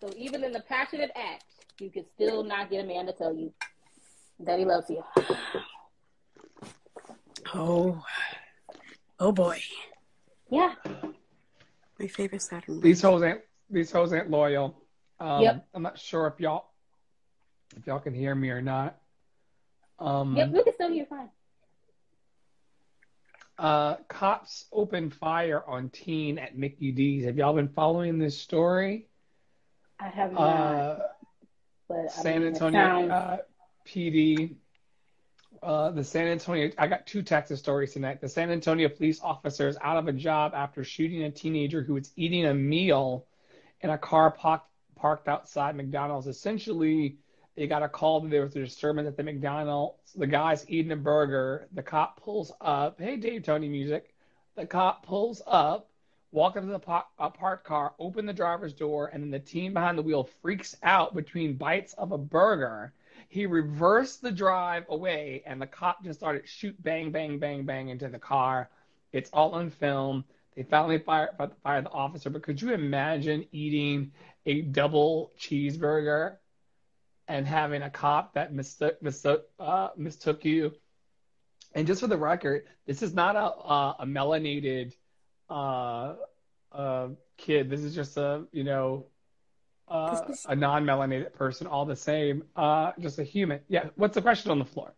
so 0.00 0.12
even 0.16 0.44
in 0.44 0.52
the 0.52 0.60
passionate 0.68 1.10
act, 1.16 1.44
you 1.80 1.90
can 1.90 2.04
still 2.14 2.44
not 2.44 2.70
get 2.70 2.84
a 2.84 2.86
man 2.86 3.06
to 3.06 3.12
tell 3.12 3.34
you 3.34 3.52
that 4.40 4.60
he 4.60 4.64
loves 4.64 4.88
you. 4.88 5.02
Oh, 7.54 8.00
oh 9.20 9.32
boy. 9.32 9.60
Yeah. 10.50 10.74
My 11.98 12.06
favorite 12.06 12.42
Saturn. 12.42 12.80
These 12.80 13.02
hoes 13.02 13.22
ain't 13.22 13.40
these 13.70 13.90
hoes 13.90 14.12
ain't 14.12 14.30
loyal. 14.30 14.80
Um, 15.20 15.42
yep. 15.42 15.66
I'm 15.74 15.82
not 15.82 15.98
sure 15.98 16.26
if 16.26 16.40
y'all 16.40 16.70
if 17.76 17.86
y'all 17.86 17.98
can 17.98 18.14
hear 18.14 18.34
me 18.34 18.50
or 18.50 18.62
not. 18.62 18.96
Um, 19.98 20.36
yep, 20.36 20.50
we 20.50 20.62
can 20.62 20.74
still 20.74 20.90
hear 20.90 21.06
fine. 21.06 21.28
Uh, 23.58 23.96
cops 24.06 24.66
open 24.72 25.10
fire 25.10 25.64
on 25.66 25.90
teen 25.90 26.38
at 26.38 26.56
Mickey 26.56 26.92
D's. 26.92 27.24
Have 27.24 27.36
y'all 27.36 27.54
been 27.54 27.68
following 27.68 28.18
this 28.18 28.38
story? 28.38 29.08
I 29.98 30.08
have 30.08 30.32
not. 30.32 30.40
Uh, 30.40 30.98
but, 31.88 32.12
San 32.12 32.36
I 32.36 32.38
mean, 32.38 32.48
Antonio 32.48 32.80
sounds... 32.80 33.10
uh, 33.10 33.36
PD 33.84 34.54
uh, 35.62 35.90
the 35.90 36.04
San 36.04 36.26
Antonio, 36.26 36.70
I 36.78 36.86
got 36.86 37.06
two 37.06 37.22
Texas 37.22 37.58
stories 37.58 37.92
tonight. 37.92 38.20
The 38.20 38.28
San 38.28 38.50
Antonio 38.50 38.88
police 38.88 39.20
officer 39.22 39.68
is 39.68 39.78
out 39.80 39.96
of 39.96 40.08
a 40.08 40.12
job 40.12 40.52
after 40.54 40.84
shooting 40.84 41.22
a 41.22 41.30
teenager 41.30 41.82
who 41.82 41.94
was 41.94 42.10
eating 42.16 42.46
a 42.46 42.54
meal 42.54 43.26
in 43.80 43.90
a 43.90 43.98
car 43.98 44.30
parked, 44.30 44.68
parked 44.96 45.28
outside 45.28 45.76
McDonald's. 45.76 46.26
Essentially, 46.26 47.18
they 47.56 47.66
got 47.66 47.82
a 47.82 47.88
call 47.88 48.20
that 48.20 48.30
there 48.30 48.42
was 48.42 48.54
a 48.56 48.60
disturbance 48.60 49.08
at 49.08 49.16
the 49.16 49.22
McDonald's. 49.22 50.12
The 50.14 50.26
guy's 50.26 50.68
eating 50.68 50.92
a 50.92 50.96
burger. 50.96 51.68
The 51.72 51.82
cop 51.82 52.20
pulls 52.22 52.52
up. 52.60 53.00
Hey, 53.00 53.16
Dave 53.16 53.42
Tony 53.42 53.68
music. 53.68 54.14
The 54.54 54.66
cop 54.66 55.06
pulls 55.06 55.42
up, 55.46 55.90
walk 56.32 56.56
into 56.56 56.72
the 56.72 56.78
parked 56.78 57.64
car, 57.64 57.94
open 57.98 58.26
the 58.26 58.32
driver's 58.32 58.72
door, 58.72 59.10
and 59.12 59.22
then 59.22 59.30
the 59.30 59.38
teen 59.38 59.72
behind 59.72 59.96
the 59.96 60.02
wheel 60.02 60.28
freaks 60.42 60.76
out 60.82 61.14
between 61.14 61.54
bites 61.54 61.94
of 61.94 62.12
a 62.12 62.18
burger 62.18 62.92
he 63.28 63.46
reversed 63.46 64.22
the 64.22 64.32
drive 64.32 64.86
away, 64.88 65.42
and 65.46 65.60
the 65.62 65.66
cop 65.66 66.04
just 66.04 66.18
started 66.20 66.48
shoot 66.48 66.80
bang, 66.82 67.12
bang, 67.12 67.38
bang, 67.38 67.64
bang 67.64 67.88
into 67.90 68.08
the 68.08 68.18
car. 68.18 68.70
It's 69.12 69.30
all 69.32 69.52
on 69.52 69.70
film. 69.70 70.24
They 70.56 70.64
finally 70.64 70.98
fired, 70.98 71.30
fired 71.62 71.86
the 71.86 71.90
officer. 71.90 72.30
But 72.30 72.42
could 72.42 72.60
you 72.62 72.72
imagine 72.72 73.46
eating 73.52 74.12
a 74.46 74.62
double 74.62 75.32
cheeseburger 75.38 76.36
and 77.28 77.46
having 77.46 77.82
a 77.82 77.90
cop 77.90 78.34
that 78.34 78.54
mistook 78.54 79.00
mistook 79.02 79.48
uh, 79.60 79.90
mistook 79.96 80.44
you 80.44 80.72
And 81.74 81.86
just 81.86 82.00
for 82.00 82.06
the 82.08 82.16
record, 82.16 82.64
this 82.86 83.02
is 83.02 83.14
not 83.14 83.36
a 83.36 83.40
uh, 83.40 83.94
a 84.00 84.06
melanated 84.06 84.94
uh, 85.50 86.14
uh, 86.72 87.08
kid. 87.36 87.70
This 87.70 87.80
is 87.82 87.94
just 87.94 88.16
a 88.16 88.46
you 88.52 88.64
know 88.64 89.06
uh, 89.90 90.24
is- 90.28 90.46
a 90.48 90.54
non-melanated 90.56 91.32
person, 91.34 91.66
all 91.66 91.84
the 91.84 91.96
same, 91.96 92.44
uh, 92.56 92.92
just 92.98 93.18
a 93.18 93.24
human. 93.24 93.60
Yeah. 93.68 93.88
What's 93.96 94.14
the 94.14 94.22
question 94.22 94.50
on 94.50 94.58
the 94.58 94.64
floor? 94.64 94.92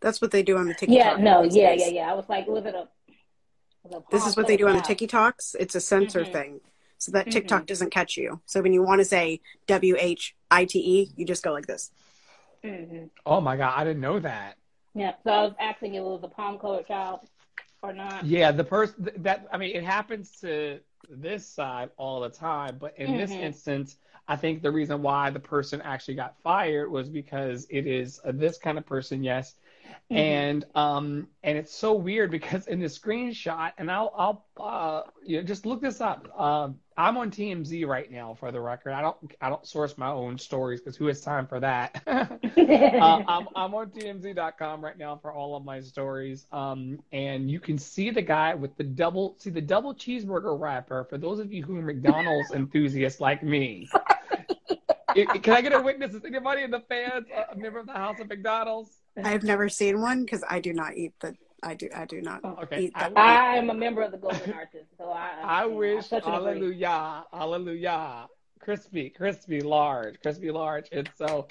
That's 0.00 0.20
what 0.20 0.30
they 0.32 0.42
do 0.42 0.56
on 0.58 0.66
the 0.66 0.74
TikTok. 0.74 0.96
Yeah, 0.96 1.16
no, 1.16 1.42
yeah, 1.42 1.70
days. 1.70 1.82
yeah, 1.82 1.88
yeah. 1.88 2.10
I 2.10 2.14
was 2.14 2.28
like, 2.28 2.46
was 2.48 2.64
it 2.64 2.74
a? 2.74 2.88
was 3.84 3.92
it 3.92 3.96
a 3.96 4.02
This 4.10 4.26
is 4.26 4.36
what 4.36 4.46
they 4.46 4.56
do 4.56 4.66
on 4.66 4.74
the 4.74 4.80
colored 4.80 4.98
Tiki 4.98 5.06
Talks. 5.06 5.54
It's 5.60 5.74
a 5.76 5.80
censor 5.80 6.24
Mhm. 6.24 6.32
thing, 6.32 6.60
so 6.98 7.12
that 7.12 7.26
Mhm. 7.26 7.32
TikTok 7.32 7.66
doesn't 7.66 7.90
catch 7.90 8.16
you. 8.16 8.40
So 8.46 8.62
when 8.62 8.72
you 8.72 8.82
want 8.82 9.00
to 9.00 9.04
say 9.04 9.40
W 9.68 9.94
H 9.98 10.34
I 10.50 10.64
T 10.64 10.78
E, 10.80 11.12
you 11.16 11.24
just 11.24 11.42
go 11.44 11.52
like 11.52 11.66
this. 11.66 11.90
child? 12.62 12.74
Mhm. 12.90 13.10
Oh 13.26 13.40
my 13.40 13.56
God, 13.56 13.74
I 13.76 13.84
didn't 13.84 14.00
know 14.02 14.18
that. 14.20 14.56
Yeah. 14.94 15.14
So 15.24 15.30
I 15.30 15.42
was 15.42 15.54
asking 15.60 15.94
if 15.94 16.00
it 16.00 16.04
was 16.04 16.20
a 16.24 16.28
palm 16.28 16.58
colored 16.58 16.86
child 16.86 17.20
or 17.82 17.92
not. 17.92 18.24
Yeah, 18.24 18.50
the 18.52 18.64
person 18.64 19.08
that 19.18 19.46
I 19.52 19.56
mean, 19.56 19.74
it 19.74 19.84
happens 19.84 20.40
to 20.40 20.80
this 21.08 21.46
side 21.48 21.90
all 21.96 22.20
the 22.20 22.28
time, 22.30 22.78
but 22.78 22.96
in 22.98 23.16
this 23.16 23.34
Mhm. 23.34 23.36
instance, 23.36 23.96
I 24.28 24.36
think 24.36 24.62
the 24.62 24.70
reason 24.70 25.02
why 25.02 25.30
the 25.30 25.40
person 25.40 25.80
actually 25.82 26.14
got 26.14 26.36
fired 26.42 26.90
was 26.90 27.08
because 27.08 27.66
it 27.70 27.86
is 27.86 28.20
this 28.24 28.58
kind 28.58 28.78
of 28.78 28.86
person, 28.86 29.22
yes, 29.22 29.54
Mhm. 30.10 30.16
and 30.16 30.64
um, 30.74 31.28
and 31.42 31.56
it's 31.56 31.74
so 31.74 31.94
weird 31.94 32.30
because 32.30 32.66
in 32.66 32.80
the 32.80 32.86
screenshot, 32.86 33.72
and 33.78 33.90
I'll 33.90 34.12
I'll 34.16 34.46
uh, 34.58 35.02
you 35.24 35.38
know 35.38 35.42
just 35.42 35.64
look 35.66 35.80
this 35.80 36.00
up. 36.00 36.28
Um, 36.38 36.78
I'm 36.96 37.16
on 37.16 37.30
TMZ 37.30 37.86
right 37.86 38.10
now 38.10 38.34
for 38.34 38.52
the 38.52 38.60
record. 38.60 38.92
I 38.92 39.00
don't 39.00 39.16
I 39.40 39.48
don't 39.48 39.66
source 39.66 39.96
my 39.96 40.08
own 40.08 40.38
stories 40.38 40.80
because 40.80 40.96
who 40.96 41.06
has 41.06 41.20
time 41.22 41.46
for 41.46 41.60
that? 41.60 42.02
uh, 42.06 42.26
I'm, 43.28 43.48
I'm 43.56 43.74
on 43.74 43.90
TMZ.com 43.90 44.84
right 44.84 44.98
now 44.98 45.16
for 45.16 45.32
all 45.32 45.56
of 45.56 45.64
my 45.64 45.80
stories. 45.80 46.46
Um, 46.52 47.00
and 47.12 47.50
you 47.50 47.60
can 47.60 47.78
see 47.78 48.10
the 48.10 48.22
guy 48.22 48.54
with 48.54 48.76
the 48.76 48.84
double, 48.84 49.36
see 49.38 49.50
the 49.50 49.62
double 49.62 49.94
cheeseburger 49.94 50.58
wrapper. 50.58 51.04
For 51.08 51.18
those 51.18 51.38
of 51.38 51.52
you 51.52 51.62
who 51.64 51.76
are 51.78 51.82
McDonald's 51.82 52.50
enthusiasts 52.54 53.20
like 53.20 53.42
me, 53.42 53.88
can 55.14 55.54
I 55.54 55.60
get 55.62 55.72
a 55.72 55.80
witness? 55.80 56.14
Is 56.14 56.24
anybody 56.24 56.62
in 56.62 56.70
the 56.70 56.80
fans 56.80 57.26
a 57.52 57.56
member 57.56 57.78
of 57.78 57.86
the 57.86 57.92
House 57.92 58.20
of 58.20 58.28
McDonald's? 58.28 59.01
I've 59.22 59.42
never 59.42 59.68
seen 59.68 60.00
one 60.00 60.22
because 60.24 60.42
I 60.48 60.60
do 60.60 60.72
not 60.72 60.94
eat 60.96 61.12
the. 61.20 61.34
I 61.64 61.74
do. 61.74 61.88
I 61.94 62.06
do 62.06 62.20
not 62.20 62.44
Okay, 62.44 62.84
eat 62.84 62.92
I- 62.94 63.08
that. 63.10 63.16
I'm 63.18 63.70
a 63.70 63.74
member 63.74 64.02
of 64.02 64.10
the 64.10 64.18
Golden 64.18 64.52
Arches, 64.54 64.86
so 64.98 65.10
I. 65.10 65.30
I 65.42 65.62
I 65.62 65.66
wish, 65.66 66.08
touch 66.08 66.24
and 66.26 66.34
agree. 66.34 66.46
hallelujah, 66.52 67.24
hallelujah, 67.32 68.26
crispy, 68.58 69.10
crispy, 69.10 69.60
large, 69.60 70.20
crispy, 70.22 70.50
large. 70.50 70.88
And 70.90 71.08
so 71.16 71.46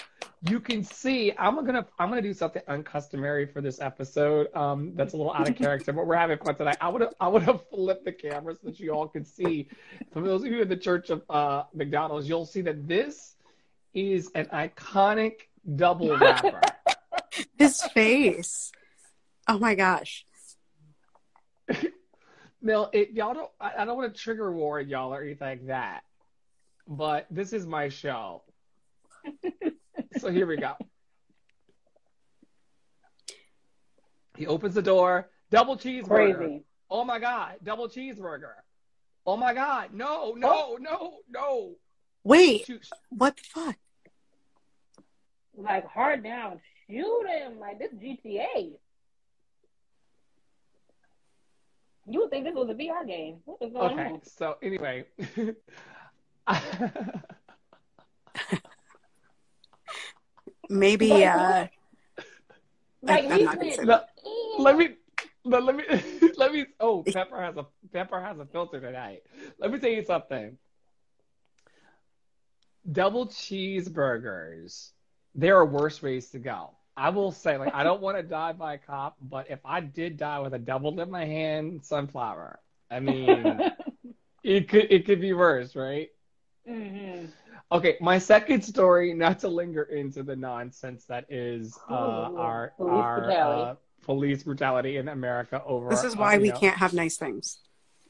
you 0.49 0.59
can 0.59 0.83
see, 0.83 1.31
I'm 1.37 1.55
gonna, 1.65 1.85
I'm 1.99 2.09
gonna 2.09 2.21
do 2.21 2.33
something 2.33 2.61
uncustomary 2.67 3.45
for 3.45 3.61
this 3.61 3.79
episode. 3.79 4.53
Um, 4.55 4.91
that's 4.95 5.13
a 5.13 5.17
little 5.17 5.33
out 5.33 5.47
of 5.47 5.55
character, 5.55 5.93
but 5.93 6.05
we're 6.07 6.15
having 6.17 6.39
fun 6.39 6.55
tonight. 6.55 6.77
I 6.81 6.89
would 6.89 7.01
have, 7.01 7.13
I 7.21 7.27
would 7.29 7.43
have 7.43 7.61
flipped 7.69 8.03
the 8.03 8.11
camera 8.11 8.53
so 8.55 8.59
that 8.65 8.79
you 8.81 8.91
all 8.91 9.07
could 9.07 9.25
see. 9.27 9.67
For 10.11 10.19
those 10.21 10.41
of 10.43 10.47
you 10.51 10.61
in 10.61 10.67
the 10.67 10.75
Church 10.75 11.09
of 11.09 11.21
uh, 11.29 11.63
McDonald's, 11.73 12.27
you'll 12.27 12.45
see 12.45 12.61
that 12.61 12.85
this 12.87 13.35
is 13.93 14.29
an 14.35 14.47
iconic 14.47 15.33
double 15.75 16.17
wrapper. 16.17 16.59
His 17.57 17.81
face. 17.81 18.71
Oh 19.47 19.59
my 19.59 19.75
gosh. 19.75 20.25
Now, 22.61 22.89
it, 22.93 23.11
y'all 23.11 23.33
don't. 23.33 23.49
I, 23.59 23.71
I 23.79 23.85
don't 23.85 23.97
want 23.97 24.13
to 24.13 24.21
trigger 24.21 24.51
warn 24.51 24.87
y'all 24.87 25.13
or 25.13 25.23
anything 25.23 25.47
like 25.47 25.67
that, 25.67 26.01
but 26.87 27.25
this 27.31 27.53
is 27.53 27.65
my 27.65 27.89
show. 27.89 28.43
so 30.19 30.29
here 30.29 30.45
we 30.45 30.57
go. 30.57 30.73
He 34.37 34.45
opens 34.45 34.75
the 34.75 34.81
door. 34.81 35.29
Double 35.49 35.75
cheeseburger. 35.75 36.37
Crazy. 36.37 36.63
Oh 36.89 37.03
my 37.03 37.17
god, 37.17 37.55
double 37.63 37.89
cheeseburger. 37.89 38.53
Oh 39.25 39.37
my 39.37 39.53
god, 39.53 39.89
no, 39.93 40.33
no, 40.37 40.49
oh. 40.51 40.77
no, 40.79 41.13
no. 41.29 41.75
Wait, 42.23 42.65
Shoot. 42.65 42.87
what 43.09 43.37
the 43.37 43.43
fuck? 43.43 43.75
Like 45.55 45.87
hard 45.87 46.23
down, 46.23 46.59
shoot 46.91 47.27
him 47.27 47.59
like 47.59 47.79
this 47.79 47.91
GTA. 47.93 48.73
You 52.07 52.19
would 52.21 52.29
think 52.31 52.45
this 52.45 52.55
was 52.55 52.69
a 52.69 52.73
VR 52.73 53.05
game. 53.07 53.37
What 53.45 53.57
is 53.61 53.71
going 53.73 53.93
Okay, 53.99 54.13
on? 54.13 54.21
so 54.23 54.57
anyway. 54.61 55.05
Maybe. 60.69 61.11
uh 61.23 61.67
Like 63.03 63.25
I'm 63.25 63.39
he 63.39 63.43
not 63.45 63.57
gonna 63.59 63.71
say 63.75 63.85
that. 63.85 64.09
let 64.59 64.77
me 64.77 64.89
but 65.43 65.63
let 65.63 65.75
me 65.75 65.83
let 66.37 66.53
me 66.53 66.65
oh 66.79 67.03
pepper 67.03 67.41
has 67.41 67.57
a 67.57 67.65
pepper 67.91 68.21
has 68.21 68.37
a 68.39 68.45
filter 68.45 68.79
tonight 68.79 69.23
let 69.59 69.71
me 69.71 69.79
tell 69.79 69.89
you 69.89 70.03
something 70.03 70.55
double 72.91 73.25
cheeseburgers 73.27 74.91
there 75.33 75.57
are 75.57 75.65
worse 75.65 76.01
ways 76.03 76.29
to 76.29 76.37
go 76.37 76.75
i 77.01 77.09
will 77.09 77.31
say 77.31 77.57
like 77.57 77.71
i 77.73 77.83
don't 77.83 78.01
want 78.01 78.17
to 78.17 78.23
die 78.23 78.53
by 78.53 78.75
a 78.75 78.77
cop 78.77 79.17
but 79.21 79.49
if 79.49 79.59
i 79.65 79.79
did 79.81 80.17
die 80.17 80.39
with 80.39 80.53
a 80.53 80.59
double 80.59 80.99
in 81.01 81.09
my 81.11 81.25
hand 81.25 81.83
sunflower 81.83 82.59
i 82.91 82.99
mean 82.99 83.63
it 84.43 84.69
could 84.69 84.87
it 84.91 85.05
could 85.05 85.21
be 85.21 85.33
worse 85.33 85.75
right 85.75 86.09
hmm 86.65 87.25
Okay, 87.71 87.97
my 88.01 88.17
second 88.19 88.63
story, 88.63 89.13
not 89.13 89.39
to 89.39 89.47
linger 89.47 89.83
into 89.83 90.23
the 90.23 90.35
nonsense 90.35 91.05
that 91.05 91.25
is 91.29 91.79
uh, 91.89 91.93
Ooh, 91.93 92.27
our 92.35 92.73
police 92.77 92.89
our 92.89 93.13
brutality. 93.13 93.71
uh, 93.71 93.75
police 94.03 94.43
brutality 94.43 94.97
in 94.97 95.07
America 95.07 95.61
over. 95.65 95.89
This 95.89 96.03
is 96.03 96.15
uh, 96.19 96.23
why 96.23 96.37
you 96.37 96.41
we 96.41 96.47
know, 96.47 96.59
can't 96.59 96.77
have 96.77 96.93
nice 96.93 97.17
things. 97.17 97.59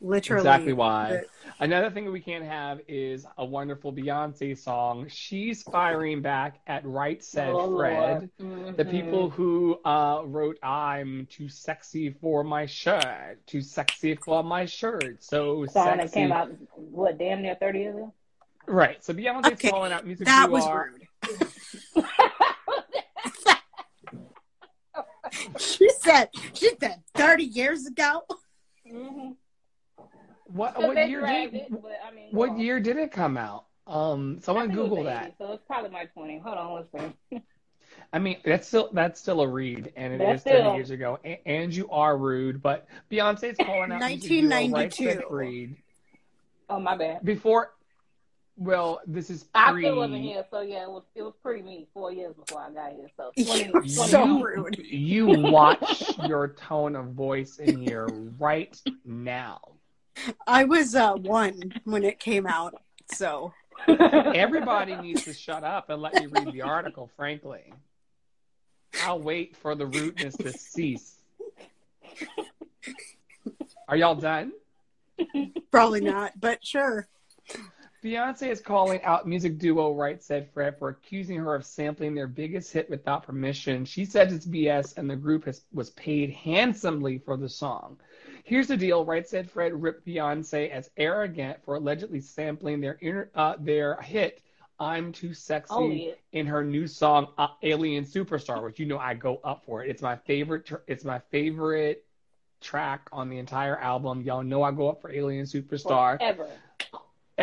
Literally. 0.04 0.42
Exactly 0.42 0.74
why. 0.74 1.10
the- 1.12 1.26
Another 1.60 1.92
thing 1.92 2.06
that 2.06 2.12
we 2.12 2.20
can't 2.20 2.44
have 2.44 2.82
is 2.88 3.26
a 3.38 3.46
wonderful 3.46 3.94
Beyonce 3.94 4.58
song. 4.58 5.08
She's 5.10 5.62
firing 5.62 6.22
back 6.24 6.60
at 6.66 6.84
Right 6.86 7.24
Said 7.24 7.50
Oh, 7.52 7.78
Fred. 7.78 8.30
Lord. 8.40 8.78
The 8.78 8.86
people 8.86 9.30
who 9.30 9.80
uh, 9.86 10.24
wrote 10.26 10.58
"I'm 10.64 11.28
too 11.30 11.48
sexy 11.48 12.10
for 12.10 12.44
my 12.44 12.66
shirt, 12.66 13.38
too 13.46 13.62
sexy 13.62 14.16
for 14.16 14.44
my 14.44 14.66
shirt, 14.66 15.24
so 15.24 15.68
song 15.68 15.98
that 15.98 16.12
came 16.12 16.32
out 16.32 16.50
what 16.76 17.20
damn 17.20 17.44
near 17.44 17.54
thirty 17.56 17.80
years 17.80 17.96
ago. 17.96 18.14
Right. 18.68 19.04
So 19.04 19.14
Beyonce's 19.14 19.52
Okay, 19.54 19.70
calling 19.70 19.92
out 19.92 20.04
music. 20.06 20.26
That 20.26 20.48
you 20.48 20.52
was 20.54 20.66
are- 20.66 20.92
rude. 21.26 22.06
She 25.58 25.90
said. 26.02 26.30
She 26.54 26.72
said 26.80 27.02
thirty 27.16 27.46
years 27.46 27.86
ago. 27.86 28.24
Mhm. 28.92 29.36
What 30.54 30.76
So 30.80 30.88
what 30.88 31.10
year 31.10 31.26
did 31.26 31.54
it, 31.54 31.68
but, 31.72 31.92
I 32.08 32.14
mean, 32.14 32.28
what 32.32 32.48
go 32.52 32.58
year 32.58 32.80
did 32.80 32.98
it 32.98 33.12
come 33.12 33.38
out? 33.38 33.66
Um, 33.88 34.36
I 34.40 34.42
someone 34.42 34.68
think 34.68 34.80
it 34.80 34.82
Google 34.84 35.04
that. 35.06 35.32
80s, 35.32 35.38
so 35.38 35.54
it's 35.54 35.64
probably 35.66 35.90
my 35.92 36.06
twenty. 36.06 36.40
Hold 36.40 36.58
on, 36.58 36.74
let's 36.94 37.14
see. 37.32 37.42
I 38.14 38.20
mean, 38.20 38.38
that's 38.46 38.68
still 38.68 38.90
that's 38.94 39.20
still 39.20 39.42
a 39.42 39.48
read, 39.48 39.92
and 39.96 40.14
it 40.14 40.20
That's 40.20 40.40
is 40.40 40.44
thirty 40.44 40.60
still- 40.60 40.76
years 40.76 40.90
ago. 40.92 41.20
A- 41.26 41.42
And 41.46 41.74
you 41.74 41.90
are 41.90 42.18
rude, 42.18 42.62
but 42.62 42.88
Beyonce's 43.12 43.58
calling 43.58 43.92
out 43.92 44.02
music 44.02 44.30
duo 44.30 44.50
Right 44.50 44.72
1992. 44.72 45.04
Said 45.06 45.24
Fred 45.30 45.76
Oh 46.70 46.80
my 46.80 46.96
bad. 46.98 47.24
before. 47.26 47.74
Well, 48.58 49.02
this 49.08 49.30
is 49.30 49.46
I 49.56 49.72
pre. 49.72 49.82
still 49.84 49.96
wasn't 49.98 50.22
here, 50.24 50.46
so 50.52 50.62
yeah, 50.62 50.84
it 50.84 50.90
was 50.90 51.04
it 51.16 51.22
was 51.24 51.34
pretty 51.42 51.64
me 51.64 51.88
four 51.94 52.12
years 52.12 52.36
before 52.36 52.62
I 52.62 52.70
got 52.72 52.92
here. 52.94 53.10
So 53.18 53.32
You 53.38 53.46
20, 53.46 53.70
20 53.72 53.90
so 53.90 54.26
You- 54.26 54.44
rude. 54.46 54.78
You 54.78 55.26
watch 55.52 56.18
your 56.28 56.50
tone 56.50 56.96
of 56.96 57.08
voice 57.14 57.58
in 57.60 57.82
here 57.82 58.08
right 58.40 58.80
now. 59.06 59.60
I 60.46 60.66
was 60.66 60.96
uh, 60.96 61.14
one 61.14 61.74
when 61.86 62.04
it 62.04 62.20
came 62.20 62.46
out, 62.46 62.82
so 63.12 63.54
Everybody 63.88 64.96
needs 64.96 65.24
to 65.26 65.34
shut 65.34 65.64
up 65.64 65.90
and 65.90 66.02
let 66.02 66.14
me 66.16 66.28
read 66.28 66.52
the 66.52 66.62
article. 66.62 67.10
Frankly, 67.16 67.74
I'll 69.04 69.20
wait 69.20 69.56
for 69.56 69.76
the 69.76 69.86
rudeness 69.86 70.36
to 70.38 70.52
cease. 70.52 71.16
Are 73.88 73.98
y'all 73.98 74.16
done? 74.16 74.52
probably 75.72 76.02
not. 76.02 76.40
But 76.40 76.66
sure. 76.66 77.08
Beyonce 78.04 78.50
is 78.50 78.62
calling 78.62 79.02
out 79.04 79.28
music 79.28 79.60
duo 79.60 79.94
Right 79.94 80.24
Said 80.24 80.50
Fred 80.54 80.80
for 80.80 80.90
accusing 80.90 81.38
her 81.38 81.54
of 81.54 81.66
sampling 81.66 82.16
their 82.16 82.28
biggest 82.28 82.72
hit 82.72 82.90
without 82.90 83.24
permission. 83.24 83.86
She 83.86 84.06
said 84.06 84.32
it's 84.32 84.46
BS 84.46 84.98
and 84.98 85.10
the 85.10 85.16
group 85.16 85.46
has, 85.46 85.62
was 85.72 85.92
paid 85.92 86.32
handsomely 86.32 87.20
for 87.20 87.38
the 87.38 87.50
song. 87.50 87.98
Here's 88.44 88.68
the 88.68 88.78
deal. 88.78 89.06
Right 89.06 89.28
Said 89.28 89.50
Fred 89.50 89.74
ripped 89.82 90.06
Beyonce 90.06 90.70
as 90.70 90.90
arrogant 90.98 91.64
for 91.64 91.76
allegedly 91.76 92.20
sampling 92.22 92.82
their 92.82 92.98
inter, 93.02 93.30
uh, 93.36 93.56
their 93.60 94.02
hit 94.02 94.42
I'm 94.80 95.12
Too 95.12 95.34
Sexy 95.34 95.74
Oh, 95.76 95.90
yeah. 95.90 96.14
in 96.32 96.48
her 96.48 96.64
new 96.64 96.88
song 96.88 97.28
uh, 97.38 97.50
Alien 97.62 98.04
Superstar, 98.04 98.64
which 98.64 98.80
you 98.80 98.88
know 98.88 98.98
I 98.98 99.14
go 99.14 99.40
up 99.44 99.64
for 99.64 99.84
it. 99.84 99.90
It's 99.90 100.02
my 100.02 100.16
favorite 100.16 100.66
tr- 100.66 100.78
it's 100.88 101.06
my 101.06 101.20
favorite 101.30 102.04
track 102.62 103.08
on 103.12 103.30
the 103.30 103.38
entire 103.38 103.78
album. 103.78 104.22
Y'all 104.22 104.44
know 104.44 104.64
I 104.64 104.72
go 104.72 104.90
up 104.90 105.02
for 105.02 105.12
Alien 105.12 105.46
Superstar 105.46 106.18
Ever. 106.20 106.48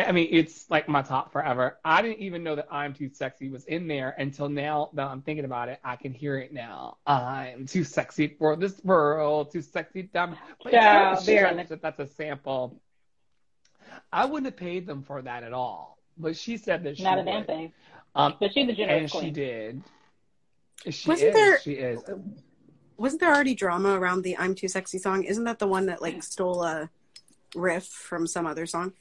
I 0.07 0.11
mean, 0.11 0.27
it's 0.31 0.69
like 0.69 0.87
my 0.87 1.01
top 1.01 1.31
forever. 1.31 1.77
I 1.83 2.01
didn't 2.01 2.19
even 2.19 2.43
know 2.43 2.55
that 2.55 2.67
I'm 2.71 2.93
Too 2.93 3.09
Sexy 3.09 3.49
was 3.49 3.65
in 3.65 3.87
there 3.87 4.15
until 4.17 4.49
now 4.49 4.89
that 4.93 5.07
I'm 5.07 5.21
thinking 5.21 5.45
about 5.45 5.69
it. 5.69 5.79
I 5.83 5.95
can 5.95 6.13
hear 6.13 6.37
it 6.37 6.53
now. 6.53 6.97
I'm 7.07 7.65
too 7.65 7.83
sexy 7.83 8.27
for 8.39 8.55
this 8.55 8.83
world, 8.83 9.51
too 9.51 9.61
sexy. 9.61 10.03
Dumb. 10.03 10.37
But 10.63 10.73
Yeah, 10.73 11.17
she 11.19 11.25
barely. 11.27 11.63
that 11.63 11.81
that's 11.81 11.99
a 11.99 12.07
sample. 12.07 12.81
I 14.11 14.25
wouldn't 14.25 14.45
have 14.45 14.57
paid 14.57 14.85
them 14.85 15.03
for 15.03 15.21
that 15.21 15.43
at 15.43 15.53
all. 15.53 15.97
But 16.17 16.35
she 16.35 16.57
said 16.57 16.83
that 16.83 16.97
she 16.97 17.03
Not 17.03 17.15
a 17.19 17.21
would. 17.21 17.25
damn 17.25 17.45
thing. 17.45 17.73
Um, 18.15 18.35
But 18.39 18.53
she's 18.53 18.67
a 18.69 18.73
generous 18.73 19.13
and 19.13 19.23
she 19.23 19.31
did. 19.31 19.81
She 20.89 21.09
Wasn't 21.09 21.29
is. 21.29 21.33
there- 21.35 21.59
She 21.59 21.73
is. 21.73 22.01
Wasn't 22.97 23.21
there 23.21 23.33
already 23.33 23.55
drama 23.55 23.97
around 23.97 24.23
the 24.23 24.37
"I'm 24.37 24.55
Too 24.55 24.67
Sexy" 24.67 24.97
song? 24.97 25.23
Isn't 25.23 25.45
that 25.45 25.59
the 25.59 25.67
one 25.67 25.85
that 25.85 26.01
like 26.01 26.21
stole 26.21 26.63
a 26.63 26.89
riff 27.55 27.85
from 27.85 28.27
some 28.27 28.45
other 28.45 28.65
song? 28.65 28.93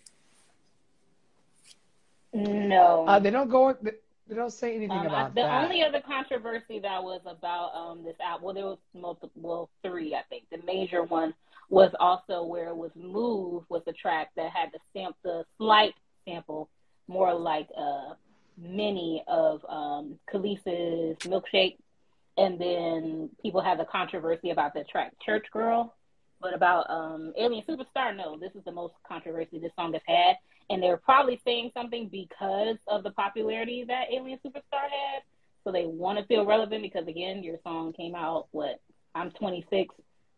No. 2.33 3.07
Uh, 3.07 3.19
they 3.19 3.31
don't 3.31 3.49
go. 3.49 3.77
They 3.83 4.35
don't 4.35 4.53
say 4.53 4.77
anything 4.77 4.91
Um, 4.91 5.09
I- 5.09 5.29
the 5.29 5.37
that. 5.37 5.65
only 5.65 5.83
other 5.83 6.01
controversy 6.03 6.79
that 6.81 7.03
was 7.03 7.23
about 7.25 7.75
um, 7.75 8.05
this 8.05 8.17
album, 8.21 8.45
well, 8.45 8.55
there 8.55 8.67
was 8.67 8.79
multiple, 8.93 9.31
well, 9.37 9.71
three, 9.83 10.15
I 10.15 10.23
think. 10.29 10.45
The 10.51 10.59
major 10.67 11.03
one 11.03 11.33
was 11.71 11.91
also 11.99 12.45
where 12.45 12.69
it 12.69 12.77
was 12.77 12.91
"Move" 12.95 13.65
was 13.71 13.83
the 13.87 13.93
track 13.95 14.31
that 14.37 14.51
had 14.53 14.71
the 14.73 14.81
stamp, 14.91 15.17
the 15.23 15.45
slight 15.57 15.95
sample, 16.27 16.69
more 17.07 17.33
like 17.33 17.71
a 17.71 18.17
mini 18.59 19.25
of 19.29 19.65
um, 19.67 20.19
Kelis's 20.31 21.17
"Milkshake," 21.21 21.79
and 22.37 22.59
then 22.59 23.31
people 23.41 23.63
had 23.63 23.79
the 23.79 23.87
controversy 23.87 24.51
about 24.51 24.75
the 24.75 24.85
track 24.85 25.15
"Church 25.25 25.47
Girl." 25.53 25.95
But 26.41 26.55
about 26.55 26.89
um, 26.91 27.33
Alien 27.37 27.65
Superstar, 27.67 28.15
no, 28.15 28.39
this 28.39 28.55
is 28.55 28.63
the 28.65 28.71
most 28.73 28.95
controversy 29.09 29.59
this 29.59 29.73
song 29.75 29.93
has 29.95 30.03
had 30.07 30.37
and 30.71 30.83
they're 30.83 30.97
probably 30.97 31.41
saying 31.45 31.71
something 31.75 32.09
because 32.09 32.77
of 32.87 33.03
the 33.03 33.11
popularity 33.11 33.85
that 33.89 34.07
Alien 34.13 34.39
Superstar 34.45 34.83
had. 34.83 35.23
So 35.65 35.73
they 35.73 35.87
want 35.87 36.19
to 36.19 36.25
feel 36.27 36.47
relevant 36.47 36.83
because 36.83 37.07
again, 37.09 37.43
your 37.43 37.57
song 37.63 37.93
came 37.93 38.15
out 38.15 38.49
what 38.53 38.81
I'm 39.15 39.31
26. 39.33 39.95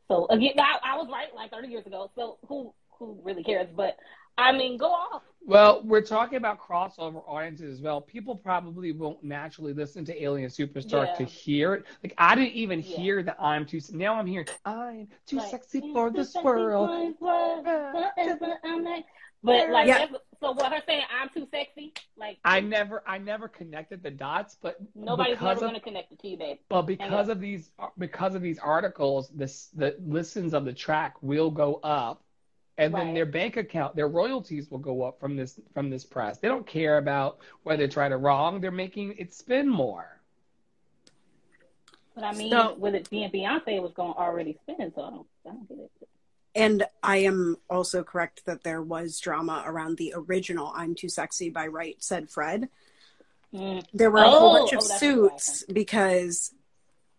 So 0.09 0.27
again, 0.31 0.55
I, 0.59 0.95
I 0.95 0.97
was 0.97 1.09
right 1.11 1.29
like 1.35 1.51
30 1.51 1.69
years 1.69 1.87
ago. 1.87 2.11
So 2.17 2.39
who 2.49 2.73
who 2.99 3.19
really 3.23 3.43
cares? 3.43 3.69
But 3.75 3.97
I 4.41 4.53
mean, 4.53 4.77
go 4.77 4.87
off. 4.93 5.23
Well, 5.47 5.83
we're 5.85 6.03
talking 6.03 6.37
about 6.37 6.61
crossover 6.61 7.23
audiences 7.27 7.79
as 7.79 7.83
well. 7.83 8.01
People 8.01 8.37
probably 8.37 8.93
won't 8.93 9.25
naturally 9.25 9.73
listen 9.73 10.05
to 10.05 10.23
Alien 10.23 10.51
Superstar 10.51 11.07
Yeah. 11.07 11.15
to 11.15 11.25
hear 11.25 11.75
it. 11.75 11.85
Like 12.05 12.15
I 12.19 12.35
didn't 12.35 12.53
even 12.53 12.81
Yeah. 12.81 12.97
hear 12.97 13.23
that 13.23 13.37
I'm 13.41 13.65
too. 13.67 13.81
Now 13.93 14.15
I'm 14.15 14.27
hearing 14.27 14.47
I'm 14.65 15.09
too 15.27 15.37
Like, 15.39 15.51
sexy 15.51 15.81
"Mm, 15.81 15.93
for 15.95 16.11
too 16.11 16.17
this 16.19 16.33
sexy 16.35 16.45
world. 16.45 16.89
world, 17.21 17.65
like-" 18.85 19.07
But 19.43 19.71
like, 19.71 19.87
Yeah. 19.89 19.99
that's- 19.99 20.21
so 20.41 20.53
what 20.53 20.73
her 20.73 20.83
saying, 20.87 21.05
I'm 21.11 21.31
too 21.31 21.47
sexy. 21.51 21.95
Like 22.17 22.39
I 22.45 22.61
never, 22.61 23.03
I 23.07 23.17
never 23.19 23.49
connected 23.49 24.03
the 24.03 24.11
dots, 24.11 24.57
but 24.61 24.77
nobody's 24.95 25.35
because 25.35 25.45
never 25.45 25.53
of, 25.55 25.61
going 25.61 25.75
to 25.75 25.81
connect 25.81 26.13
it 26.13 26.19
to 26.21 26.29
you, 26.29 26.37
babe. 26.37 26.59
but 26.69 26.83
because 26.83 27.29
up. 27.29 27.37
of 27.37 27.41
these, 27.41 27.71
because 27.99 28.35
of 28.35 28.43
these 28.43 28.59
articles, 28.59 29.31
this 29.31 29.69
the 29.69 29.97
listens 30.07 30.53
of 30.55 30.65
the 30.67 30.73
track 30.75 31.17
will 31.23 31.51
go 31.51 31.75
up, 31.83 32.23
and 32.81 32.95
then 32.95 33.13
their 33.13 33.27
bank 33.27 33.59
account, 33.59 33.95
their 33.95 34.09
royalties 34.09 34.71
will 34.71 34.79
go 34.79 35.03
up 35.03 35.21
from 35.21 35.37
this 35.37 35.61
from 35.75 35.91
this 35.91 36.05
press. 36.05 36.39
They 36.39 36.49
don't 36.49 36.67
care 36.67 36.97
about 36.97 37.39
whether 37.63 37.85
it's 37.85 37.97
right 37.97 38.11
or 38.11 38.19
wrong. 38.19 38.61
They're 38.61 38.71
making 38.71 39.17
it 39.19 39.35
spin 39.35 39.69
more. 39.69 40.19
But 42.15 42.25
I 42.25 42.33
mean, 42.33 42.51
So- 42.51 42.75
with 42.75 42.95
it 42.95 43.09
being 43.11 43.31
Beyonce, 43.31 43.69
it 43.69 43.83
was 43.83 43.93
going 43.93 44.15
to 44.15 44.19
already 44.19 44.59
spin. 44.63 44.93
So 44.95 45.03
I 45.03 45.11
don't, 45.11 45.27
I 45.47 45.51
don't 45.51 45.69
get 45.69 45.79
it. 45.79 45.91
And 46.55 46.85
I 47.03 47.19
am 47.19 47.59
also 47.69 48.03
correct 48.03 48.45
that 48.47 48.65
there 48.65 48.83
was 48.83 49.21
drama 49.21 49.63
around 49.67 49.99
the 49.99 50.15
original 50.17 50.73
"I'm 50.75 50.95
Too 50.95 51.09
Sexy" 51.09 51.51
by 51.51 51.67
Right 51.67 51.97
Said 52.03 52.31
Fred. 52.31 52.69
Mm. 53.55 53.85
There 53.93 54.11
were 54.11 54.23
a 54.23 54.31
whole 54.31 54.57
Oh, 54.57 54.59
bunch 54.59 54.73
of 54.73 54.81
oh, 54.81 54.97
suits 54.99 55.65
because 55.73 56.53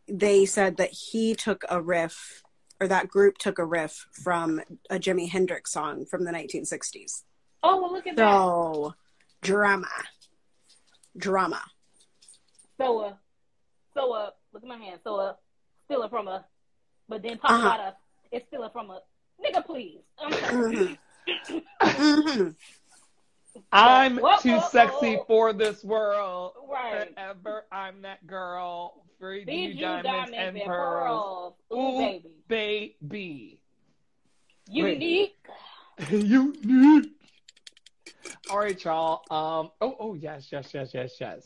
they 0.08 0.45
said 0.45 0.78
that 0.78 0.91
he 0.91 1.36
took 1.36 1.63
a 1.69 1.82
riff, 1.82 2.40
or 2.81 2.87
that 2.87 3.07
group 3.07 3.37
took 3.37 3.59
a 3.59 3.65
riff 3.65 4.07
from 4.11 4.59
a 4.89 4.95
Jimi 4.95 5.29
Hendrix 5.29 5.71
song 5.71 6.03
from 6.05 6.25
the 6.25 6.31
1960s. 6.31 7.21
Oh, 7.61 7.79
well, 7.79 7.93
look 7.93 8.07
at 8.07 8.15
that. 8.15 8.31
So, 8.31 8.95
drama. 9.43 9.87
Drama. 11.15 11.61
So, 12.79 12.99
uh, 13.01 13.13
so, 13.93 14.11
uh, 14.13 14.29
look 14.51 14.63
at 14.63 14.67
my 14.69 14.77
hand. 14.77 14.99
So, 15.03 15.17
uh, 15.17 15.33
stealing 15.85 16.09
from 16.09 16.27
a, 16.27 16.43
but 17.07 17.21
then 17.21 17.37
talk 17.37 17.51
Uh-huh. 17.51 17.67
about 17.67 17.79
us. 17.81 17.93
It's 18.31 18.47
stealing 18.47 18.71
from 18.71 18.89
a 18.89 19.01
nigga, 19.45 19.63
please. 19.63 19.99
I'm 20.17 20.33
sorry. 20.33 20.99
hmm 21.23 21.59
hmm 21.83 22.49
I'm 23.71 24.17
Whoa, 24.17 24.37
too 24.39 24.57
whoa, 24.57 24.67
sexy 24.69 25.15
whoa. 25.17 25.23
for 25.27 25.53
this 25.53 25.83
world. 25.83 26.53
Right. 26.67 27.13
Forever, 27.13 27.65
I'm 27.71 28.01
that 28.03 28.25
girl. 28.25 29.03
For 29.19 29.33
you, 29.35 29.41
you 29.45 29.79
diamonds, 29.79 30.03
diamonds 30.07 30.35
and 30.37 30.57
and 30.57 30.65
pearls. 30.65 31.21
pearls. 31.21 31.53
Ooh, 31.73 31.77
Ooh. 31.77 31.97
baby. 31.99 32.29
Baby. 32.51 33.61
Unique. 34.67 35.37
Unique. 36.11 37.11
All 38.49 38.59
right, 38.59 38.83
y'all. 38.83 39.21
Um. 39.31 39.71
Oh, 39.79 39.95
oh, 39.97 40.13
yes, 40.15 40.49
yes, 40.51 40.73
yes, 40.73 40.93
yes, 40.93 41.15
yes. 41.21 41.45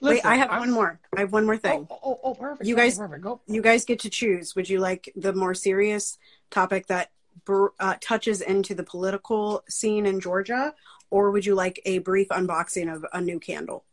Wait, 0.00 0.24
I 0.24 0.36
have 0.36 0.48
I'm- 0.48 0.60
one 0.60 0.70
more. 0.70 0.98
I 1.14 1.20
have 1.20 1.32
one 1.32 1.44
more 1.44 1.58
thing. 1.58 1.86
Oh, 1.90 1.98
oh, 2.02 2.20
oh, 2.24 2.34
perfect. 2.34 2.66
You 2.66 2.74
guys- 2.74 2.96
perfect. 2.96 3.20
Go. 3.22 3.42
You 3.46 3.60
guys 3.60 3.84
get 3.84 3.98
to 4.00 4.08
choose. 4.08 4.56
Would 4.56 4.70
you 4.70 4.78
like 4.80 5.12
the 5.14 5.34
more 5.34 5.52
serious 5.52 6.16
topic 6.50 6.86
that 6.86 7.10
br- 7.44 7.74
uh, 7.78 7.96
touches 8.00 8.40
into 8.40 8.74
the 8.74 8.82
political 8.82 9.62
scene 9.68 10.06
in 10.06 10.20
Georgia, 10.20 10.74
or 11.10 11.32
would 11.32 11.44
you 11.44 11.54
like 11.54 11.82
a 11.84 11.98
brief 11.98 12.28
unboxing 12.28 12.90
of 12.94 13.04
a 13.12 13.20
new 13.20 13.38
candle? 13.38 13.84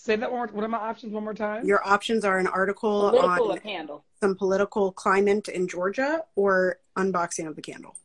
Say 0.00 0.14
that 0.16 0.30
one. 0.30 0.38
more- 0.38 0.46
What 0.48 0.64
are 0.64 0.68
my 0.68 0.78
options 0.78 1.12
one 1.12 1.24
more 1.24 1.34
time? 1.34 1.66
Your 1.66 1.86
options 1.86 2.24
are 2.24 2.38
an 2.38 2.46
article 2.46 3.10
Political 3.10 3.50
on 3.50 3.56
of 3.58 3.62
handle. 3.64 4.04
some 4.20 4.36
political 4.36 4.92
climate 4.92 5.48
in 5.48 5.66
Georgia 5.66 6.24
or 6.36 6.78
unboxing 6.96 7.46
of 7.48 7.56
the 7.56 7.62
candle. 7.62 7.96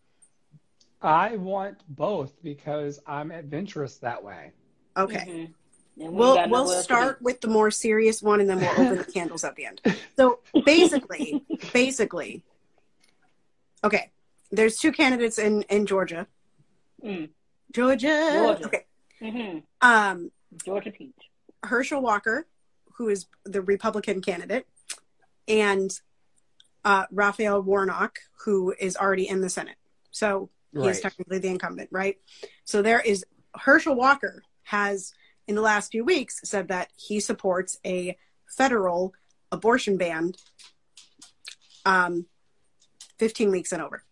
I 1.01 1.35
want 1.37 1.77
both 1.87 2.31
because 2.41 2.99
I'm 3.05 3.29
adventurous 3.31 3.97
that 3.97 4.23
way. 4.23 4.51
Okay. 4.97 5.17
Mhm. 5.27 5.53
We 5.95 6.09
We'll 6.09 6.11
we'll 6.11 6.35
nowhere 6.47 6.55
else 6.61 6.75
to 6.77 6.83
start 6.83 7.21
with 7.21 7.41
the 7.41 7.47
more 7.47 7.69
serious 7.69 8.23
one 8.23 8.41
and 8.41 8.49
then 8.49 8.59
we'll 8.59 8.71
open 8.71 8.97
the 8.97 9.03
candles 9.13 9.43
at 9.43 9.55
the 9.55 9.65
end. 9.67 9.79
So 10.17 10.39
basically, 10.65 11.45
basically, 11.71 12.43
okay. 13.83 14.09
There's 14.51 14.77
two 14.77 14.91
candidates 14.91 15.37
in 15.37 15.61
in 15.63 15.85
Georgia. 15.85 16.25
Mm. 17.03 17.29
Georgia. 17.71 18.29
Georgia. 18.33 18.65
Okay. 18.65 18.85
hmm 19.19 19.59
Um, 19.81 20.31
Georgia 20.65 20.89
Peach. 20.91 21.13
Herschel 21.63 22.01
Walker, 22.01 22.45
who 22.95 23.09
is 23.09 23.25
the 23.45 23.61
Republican 23.61 24.21
candidate, 24.21 24.67
and 25.47 25.91
uh, 26.85 27.05
Raphael 27.11 27.61
Warnock, 27.61 28.19
who 28.45 28.73
is 28.79 28.97
already 28.97 29.27
in 29.27 29.41
the 29.41 29.49
Senate. 29.49 29.77
So 30.11 30.49
he 30.73 30.79
is 30.79 30.97
Right. 30.97 31.01
technically 31.01 31.39
the 31.39 31.47
incumbent, 31.49 31.89
right? 31.91 32.17
So 32.65 32.81
there 32.81 32.99
is 32.99 33.25
Herschel 33.55 33.95
Walker 33.95 34.43
has 34.63 35.13
in 35.47 35.55
the 35.55 35.61
last 35.61 35.91
few 35.91 36.03
weeks 36.03 36.39
said 36.43 36.67
that 36.69 36.89
he 36.95 37.19
supports 37.19 37.77
a 37.85 38.17
federal 38.47 39.13
abortion 39.51 39.97
ban 39.97 40.33
um 41.85 42.25
15 43.19 43.51
weeks 43.51 43.71
and 43.71 43.81
over. 43.81 44.03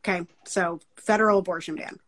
Okay, 0.00 0.26
so 0.44 0.80
federal 0.96 1.38
abortion 1.38 1.76
ban. 1.76 1.98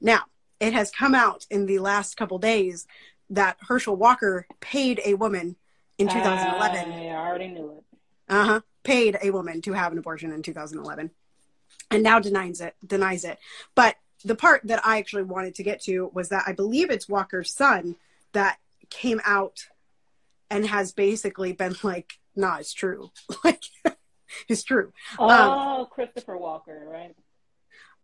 Now, 0.00 0.22
it 0.58 0.72
has 0.72 0.90
come 0.90 1.14
out 1.14 1.46
in 1.50 1.66
the 1.66 1.78
last 1.78 2.16
couple 2.16 2.38
days 2.38 2.86
that 3.30 3.56
Herschel 3.60 3.96
Walker 3.96 4.46
paid 4.60 5.00
a 5.04 5.14
woman 5.14 5.56
in 5.98 6.08
2011 6.08 6.92
I 6.92 7.08
already 7.16 7.48
knew 7.48 7.70
it. 7.78 7.84
uh-huh. 8.28 8.60
Paid 8.82 9.18
a 9.22 9.30
woman 9.30 9.60
to 9.62 9.72
have 9.72 9.92
an 9.92 9.98
abortion 9.98 10.32
in 10.32 10.42
2011 10.42 11.10
and 11.90 12.02
now 12.02 12.18
denies 12.18 12.60
it 12.60 12.74
denies 12.86 13.24
it. 13.24 13.38
But 13.74 13.96
the 14.24 14.34
part 14.34 14.60
that 14.64 14.84
i 14.86 14.98
actually 14.98 15.22
wanted 15.22 15.54
to 15.54 15.62
get 15.62 15.80
to 15.82 16.10
was 16.12 16.28
that 16.28 16.44
i 16.46 16.52
believe 16.52 16.90
it's 16.90 17.08
walker's 17.08 17.54
son 17.54 17.96
that 18.32 18.58
came 18.90 19.18
out 19.24 19.66
and 20.50 20.66
has 20.66 20.92
basically 20.92 21.52
been 21.52 21.74
like 21.82 22.18
nah 22.36 22.56
it's 22.58 22.72
true. 22.72 23.10
Like 23.44 23.62
it's 24.48 24.62
true. 24.62 24.92
Oh, 25.18 25.88
Christopher 25.90 26.36
Walker, 26.36 26.86
right? 26.86 27.14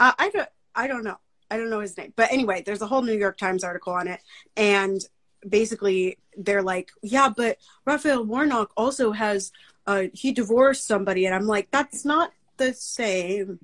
uh, 0.00 0.12
i 0.18 0.30
don't 0.30 0.48
i 0.74 0.86
don't 0.86 1.04
know. 1.04 1.18
I 1.50 1.58
don't 1.58 1.70
know 1.70 1.80
his 1.80 1.96
name. 1.96 2.12
But 2.16 2.32
anyway 2.32 2.62
there's 2.64 2.82
a 2.82 2.86
whole 2.86 3.02
new 3.02 3.16
york 3.16 3.36
times 3.38 3.62
article 3.62 3.92
on 3.92 4.08
it. 4.08 4.20
And 4.56 5.00
basically 5.49 6.18
they're 6.37 6.62
like 6.62 6.90
yeah 7.03 7.29
but 7.35 7.57
raphael 7.85 8.25
warnock 8.25 8.70
also 8.77 9.12
has 9.12 9.53
uh 9.87 10.05
he 10.12 10.33
divorced 10.33 10.87
somebody 10.87 11.27
and 11.27 11.35
i'm 11.35 11.46
like 11.46 11.68
that's 11.70 12.05
not 12.05 12.31
the 12.57 12.72
same 12.75 13.59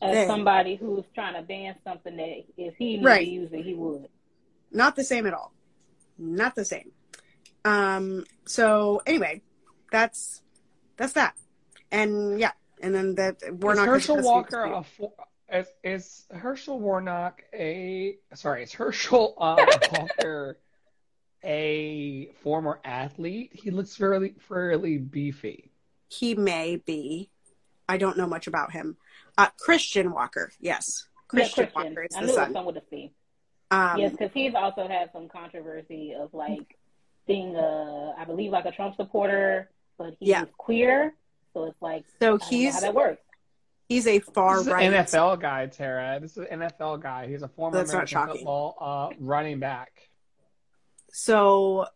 As 0.00 0.14
Dang. 0.14 0.26
somebody 0.28 0.76
who's 0.76 1.04
trying 1.14 1.34
to 1.34 1.42
ban 1.42 1.74
something 1.84 2.16
that 2.16 2.44
if 2.56 2.74
he 2.76 2.96
needed 2.96 3.04
Right. 3.04 3.24
to 3.24 3.30
use 3.30 3.52
it, 3.52 3.64
he 3.64 3.74
would. 3.74 4.08
not 4.70 4.96
the 4.96 5.04
same 5.04 5.26
at 5.26 5.34
all 5.34 5.52
not 6.18 6.54
the 6.54 6.64
same 6.64 6.90
um 7.64 8.24
so 8.44 9.00
anyway 9.06 9.40
that's 9.90 10.42
that's 10.96 11.12
that 11.14 11.34
and 11.90 12.38
yeah 12.40 12.52
and 12.82 12.94
then 12.94 13.14
that 13.14 13.36
Is 13.42 13.52
warnock 13.52 13.86
has 13.86 13.94
Herschel 13.94 14.16
just- 14.16 14.26
Walker 14.26 14.64
a 14.64 14.82
for, 14.82 15.12
is, 15.52 15.66
is 15.84 16.26
Herschel 16.32 16.80
Warnock 16.80 17.42
a 17.52 18.16
sorry? 18.32 18.62
Is 18.62 18.72
Herschel 18.72 19.34
uh, 19.38 19.56
Walker 19.92 20.56
a 21.44 22.30
former 22.42 22.80
athlete? 22.84 23.50
He 23.54 23.70
looks 23.70 23.96
fairly 23.96 24.34
fairly 24.48 24.98
beefy. 24.98 25.70
He 26.08 26.34
may 26.34 26.76
be. 26.76 27.30
I 27.88 27.96
don't 27.98 28.16
know 28.16 28.26
much 28.26 28.46
about 28.46 28.72
him. 28.72 28.96
Uh, 29.36 29.48
Christian 29.58 30.12
Walker, 30.12 30.52
yes. 30.60 31.06
Christian, 31.28 31.64
yeah, 31.64 31.70
Christian. 31.70 31.94
Walker 31.94 32.02
is 32.04 32.16
I 32.16 32.20
the 32.20 32.26
knew 32.26 32.32
it 32.32 32.36
was 32.36 32.44
son. 32.44 32.52
someone 32.52 32.74
with 32.74 32.82
a 32.84 32.86
C. 32.90 33.12
Um, 33.70 33.98
yes, 33.98 34.12
because 34.12 34.30
he's 34.34 34.54
also 34.54 34.86
had 34.86 35.10
some 35.12 35.28
controversy 35.28 36.14
of 36.14 36.32
like 36.34 36.76
being 37.26 37.56
a, 37.56 38.14
I 38.18 38.24
believe, 38.24 38.50
like 38.52 38.66
a 38.66 38.72
Trump 38.72 38.96
supporter, 38.96 39.70
but 39.98 40.14
he's 40.20 40.28
Yeah. 40.28 40.44
queer. 40.58 41.14
So 41.54 41.64
it's 41.64 41.80
like, 41.80 42.04
So 42.20 42.26
I 42.26 42.30
don't 42.30 42.40
know 42.42 42.46
he's 42.50 42.74
how 42.74 42.80
that 42.80 42.94
works. 42.94 43.22
he's 43.88 44.06
a 44.06 44.18
far 44.20 44.58
This 44.58 44.66
is 44.66 44.72
right. 44.72 44.92
an 44.92 45.04
NFL 45.04 45.40
guy, 45.40 45.66
Tara. 45.66 46.18
This 46.20 46.32
is 46.36 46.46
an 46.50 46.60
NFL 46.60 47.00
guy. 47.02 47.26
He's 47.28 47.42
a 47.42 47.48
former 47.48 47.78
That's 47.78 47.92
American 47.92 48.26
football 48.28 48.76
uh, 48.80 49.14
running 49.18 49.58
back. 49.58 50.10
So 51.12 51.84
That's 51.84 51.92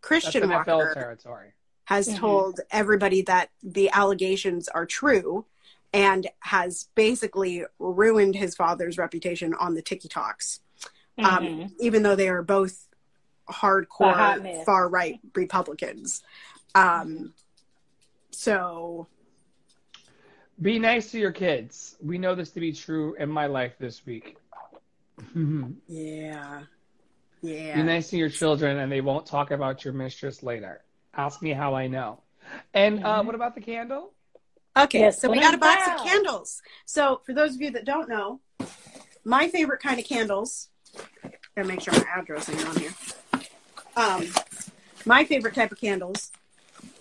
Christian 0.00 0.44
NFL 0.44 0.78
Walker 0.78 0.94
territory. 0.94 1.52
has 1.84 2.08
Mhm. 2.08 2.16
told 2.16 2.60
everybody 2.70 3.22
that 3.22 3.50
the 3.62 3.88
allegations 3.90 4.68
are 4.68 4.86
true 4.86 5.46
and 5.92 6.26
has 6.40 6.88
basically 6.94 7.64
ruined 7.78 8.34
his 8.34 8.56
father's 8.56 8.98
reputation 8.98 9.54
on 9.54 9.74
the 9.74 9.82
TikToks, 9.82 10.60
um, 11.18 11.46
Mhm. 11.46 11.72
even 11.78 12.02
though 12.02 12.16
they 12.16 12.28
are 12.28 12.42
both 12.42 12.88
hardcore 13.48 14.64
far 14.64 14.88
right 14.88 15.20
Republicans. 15.34 16.22
Um, 16.74 17.34
so 18.30 19.06
Be 20.60 20.78
nice 20.78 21.10
to 21.10 21.18
your 21.18 21.32
kids. 21.32 21.96
We 22.00 22.16
know 22.16 22.34
this 22.34 22.50
to 22.52 22.60
be 22.60 22.72
true 22.72 23.14
in 23.16 23.28
my 23.28 23.44
life 23.46 23.76
this 23.78 24.06
week. 24.06 24.38
Be 25.34 26.66
yeah, 27.46 27.76
yeah. 27.78 27.82
nice 27.82 28.10
to 28.10 28.16
your 28.16 28.28
children, 28.28 28.78
and 28.78 28.90
they 28.90 29.00
won't 29.00 29.26
talk 29.26 29.50
about 29.50 29.84
your 29.84 29.94
mistress 29.94 30.42
later. 30.42 30.82
Ask 31.14 31.42
me 31.42 31.52
how 31.52 31.74
I 31.74 31.86
know. 31.86 32.20
And 32.74 33.02
uh, 33.04 33.22
Mhm. 33.22 33.26
what 33.26 33.34
about 33.34 33.54
the 33.54 33.60
candle? 33.60 34.12
Okay, 34.76 35.00
Yes, 35.00 35.20
so 35.20 35.28
we 35.30 35.38
put 35.38 35.44
got 35.44 35.54
a 35.54 35.58
them 35.58 35.60
box 35.60 35.88
of 35.88 36.06
candles. 36.06 36.62
So 36.84 37.22
for 37.24 37.32
those 37.32 37.54
of 37.54 37.60
you 37.60 37.70
that 37.70 37.84
don't 37.84 38.08
know, 38.08 38.40
my 39.24 39.48
favorite 39.48 39.80
kind 39.82 39.98
of 39.98 40.04
candles. 40.06 40.68
Gotta 41.54 41.68
make 41.68 41.80
sure 41.80 41.94
my 41.94 42.04
address 42.14 42.48
ain't 42.50 42.68
on 42.68 42.76
here. 42.76 42.94
Um, 43.96 44.26
my 45.06 45.24
favorite 45.24 45.54
type 45.54 45.72
of 45.72 45.80
candles 45.80 46.30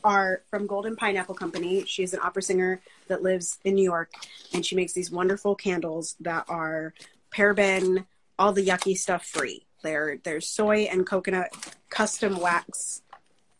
are 0.04 0.44
from 0.50 0.66
Golden 0.68 0.96
Pineapple 0.96 1.36
Company. 1.36 1.84
She's 1.86 2.14
an 2.14 2.22
opera 2.24 2.42
singer 2.42 2.82
that 3.08 3.22
lives 3.22 3.60
in 3.66 3.76
New 3.76 3.84
York, 3.84 4.14
and 4.54 4.66
she 4.66 4.76
makes 4.76 4.94
these 4.94 5.12
wonderful 5.12 5.56
candles 5.56 6.16
that 6.22 6.46
are 6.48 6.94
paraben, 7.34 8.06
all 8.40 8.54
the 8.54 8.66
yucky 8.66 8.98
stuff 8.98 9.26
free. 9.26 9.65
They're 9.86 10.18
they're 10.24 10.42
soy 10.42 10.88
and 10.92 11.06
coconut 11.06 11.56
custom 11.90 12.40
wax 12.40 13.02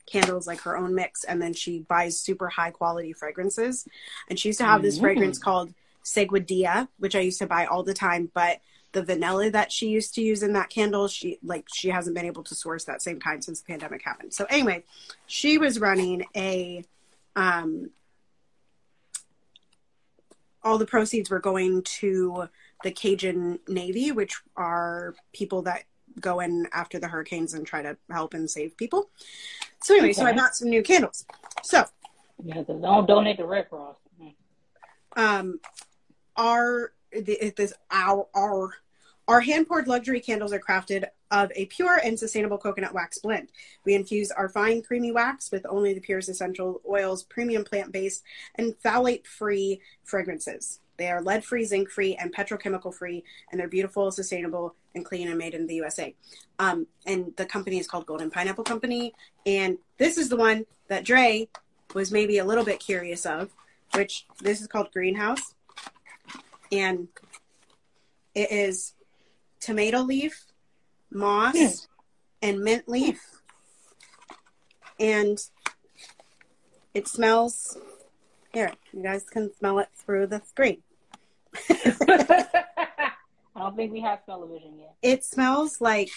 candles 0.06 0.46
like 0.46 0.62
her 0.62 0.78
own 0.78 0.94
mix 0.94 1.24
and 1.24 1.42
then 1.42 1.54
she 1.54 1.80
buys 1.80 2.20
super 2.20 2.48
high 2.50 2.72
quality 2.72 3.12
fragrances 3.14 3.88
and 4.30 4.38
she 4.40 4.50
used 4.50 4.60
to 4.60 4.66
have 4.66 4.82
this 4.84 4.98
Mm. 4.98 5.02
fragrance 5.02 5.40
called 5.40 5.74
seguidilla 6.04 6.88
which 7.00 7.16
i 7.16 7.20
used 7.20 7.40
to 7.40 7.48
buy 7.48 7.66
all 7.66 7.82
the 7.82 7.94
time 7.94 8.30
but 8.34 8.60
the 8.92 9.02
vanilla 9.04 9.50
that 9.50 9.72
she 9.72 9.88
used 9.88 10.14
to 10.16 10.22
use 10.22 10.44
in 10.44 10.54
that 10.54 10.70
candle 10.70 11.08
she 11.08 11.40
like 11.44 11.66
she 11.74 11.90
hasn't 11.90 12.16
been 12.16 12.26
able 12.26 12.44
to 12.44 12.54
source 12.54 12.86
that 12.86 13.02
same 13.02 13.20
kind 13.20 13.44
since 13.44 13.62
the 13.62 13.66
pandemic 13.66 14.04
happened 14.04 14.32
so 14.32 14.46
anyway 14.50 14.84
she 15.26 15.58
was 15.58 15.80
running 15.80 16.24
a 16.36 16.84
um 17.36 17.90
all 20.64 20.78
the 20.78 20.86
proceeds 20.86 21.30
were 21.30 21.40
going 21.40 21.82
to 21.84 22.48
the 22.84 22.92
cajun 22.92 23.60
navy 23.68 24.12
which 24.12 24.36
are 24.56 25.16
people 25.34 25.64
that 25.64 25.84
go 26.20 26.40
in 26.40 26.68
after 26.74 27.00
the 27.00 27.08
hurricanes 27.08 27.54
and 27.54 27.66
try 27.66 27.82
to 27.82 27.98
help 28.10 28.34
and 28.34 28.50
save 28.50 28.76
people 28.78 29.10
so 29.82 29.96
anyway 29.96 30.14
so 30.14 30.26
i 30.26 30.34
bought 30.34 30.56
some 30.56 30.70
new 30.70 30.82
candles 30.82 31.26
so 31.64 31.86
Yeah, 32.44 32.64
don't 32.64 33.08
donate 33.08 33.38
to 33.38 33.46
Red 33.46 33.70
Cross. 33.70 33.96
Um 35.16 35.60
our 36.36 36.92
this 37.12 37.74
our 37.90 38.28
our 38.36 38.74
our 39.28 39.42
hand 39.42 39.68
poured 39.68 39.88
luxury 39.88 40.20
candles 40.20 40.54
are 40.54 40.60
crafted 40.60 41.06
of 41.32 41.52
a 41.56 41.66
pure 41.66 42.00
and 42.04 42.18
sustainable 42.20 42.58
coconut 42.58 42.94
wax 42.94 43.18
blend. 43.20 43.50
We 43.84 43.96
infuse 43.96 44.32
our 44.32 44.50
fine 44.50 44.82
creamy 44.84 45.12
wax 45.12 45.52
with 45.52 45.66
only 45.68 45.94
the 45.94 46.02
purest 46.02 46.30
essential 46.30 46.82
oils, 46.88 47.24
premium 47.24 47.64
plant 47.64 47.92
based, 47.92 48.24
and 48.56 48.76
phthalate 48.84 49.26
free 49.26 49.82
fragrances. 50.04 50.80
They 50.98 51.10
are 51.10 51.22
lead 51.22 51.44
free, 51.44 51.66
zinc 51.66 51.90
free, 51.90 52.16
and 52.16 52.34
petrochemical 52.34 52.94
free, 52.94 53.24
and 53.52 53.60
they're 53.60 53.68
beautiful, 53.68 54.12
sustainable, 54.12 54.76
and 54.96 55.06
clean 55.06 55.28
and 55.28 55.38
made 55.38 55.54
in 55.54 55.68
the 55.68 55.76
USA. 55.76 56.16
Um, 56.58 56.88
and 57.06 57.34
the 57.36 57.46
company 57.46 57.78
is 57.78 57.88
called 57.88 58.06
Golden 58.06 58.32
Pineapple 58.32 58.64
Company. 58.64 59.14
And 59.46 59.78
this 59.98 60.18
is 60.18 60.30
the 60.30 60.38
one 60.38 60.66
that 60.88 61.04
Dre 61.04 61.48
was 61.94 62.12
maybe 62.12 62.38
a 62.40 62.46
little 62.46 62.64
bit 62.64 62.80
curious 62.80 63.26
of, 63.26 63.52
which 63.94 64.26
this 64.42 64.62
is 64.62 64.68
called 64.68 64.92
Greenhouse. 64.92 65.54
And 66.72 67.10
it 68.34 68.52
is 68.52 68.94
tomato 69.60 70.00
leaf, 70.00 70.46
moss, 71.12 71.56
Hmm. 71.56 71.68
and 72.42 72.60
mint 72.62 72.88
leaf. 72.90 73.22
And 75.00 75.38
it 76.94 77.08
smells 77.08 77.78
here, 78.54 78.72
you 78.94 79.04
guys 79.04 79.24
can 79.24 79.54
smell 79.56 79.80
it 79.80 79.90
through 79.94 80.28
the 80.28 80.42
screen. 80.46 80.82
I 83.56 83.60
don't 83.62 83.76
think 83.76 83.92
we 83.94 84.02
have 84.02 84.20
smell-o-vision 84.26 84.80
yet. 84.80 84.96
It 85.02 85.24
smells 85.24 85.80
like 85.80 86.10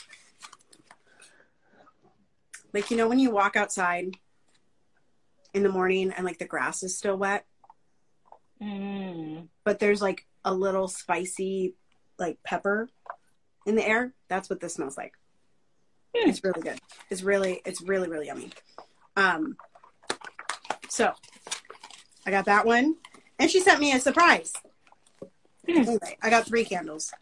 like 2.75 2.91
you 2.91 2.97
know 2.97 3.09
when 3.09 3.19
you 3.19 3.31
walk 3.31 3.57
outside 3.57 4.17
in 5.55 5.63
the 5.63 5.69
morning 5.69 6.13
and 6.17 6.27
like 6.27 6.39
the 6.39 6.45
grass 6.47 6.83
is 6.83 6.97
still 6.97 7.17
wet, 7.17 7.45
Mm. 8.61 9.47
but 9.65 9.79
there's 9.79 10.03
like 10.03 10.27
a 10.45 10.53
little 10.53 10.89
spicy 10.89 11.75
like 12.19 12.43
pepper 12.43 12.89
in 13.67 13.77
the 13.77 13.87
air. 13.87 14.13
That's 14.29 14.51
what 14.51 14.59
this 14.61 14.75
smells 14.75 14.97
like. 14.97 15.13
Hmm. 16.17 16.29
It's 16.29 16.43
really 16.43 16.61
good. 16.63 16.81
It's 17.09 17.23
really 17.23 17.61
it's 17.65 17.81
really 17.83 18.09
really 18.09 18.27
yummy. 18.27 18.51
Um 19.17 19.57
so 20.89 21.13
I 22.27 22.31
got 22.33 22.47
that 22.47 22.67
one 22.67 22.97
and 23.39 23.49
she 23.49 23.61
sent 23.61 23.79
me 23.81 23.93
a 23.93 24.01
surprise. 24.01 24.53
Hmm. 25.69 25.79
Anyway, 25.79 26.17
I 26.21 26.31
got 26.31 26.47
three 26.47 26.65
candles. 26.65 27.13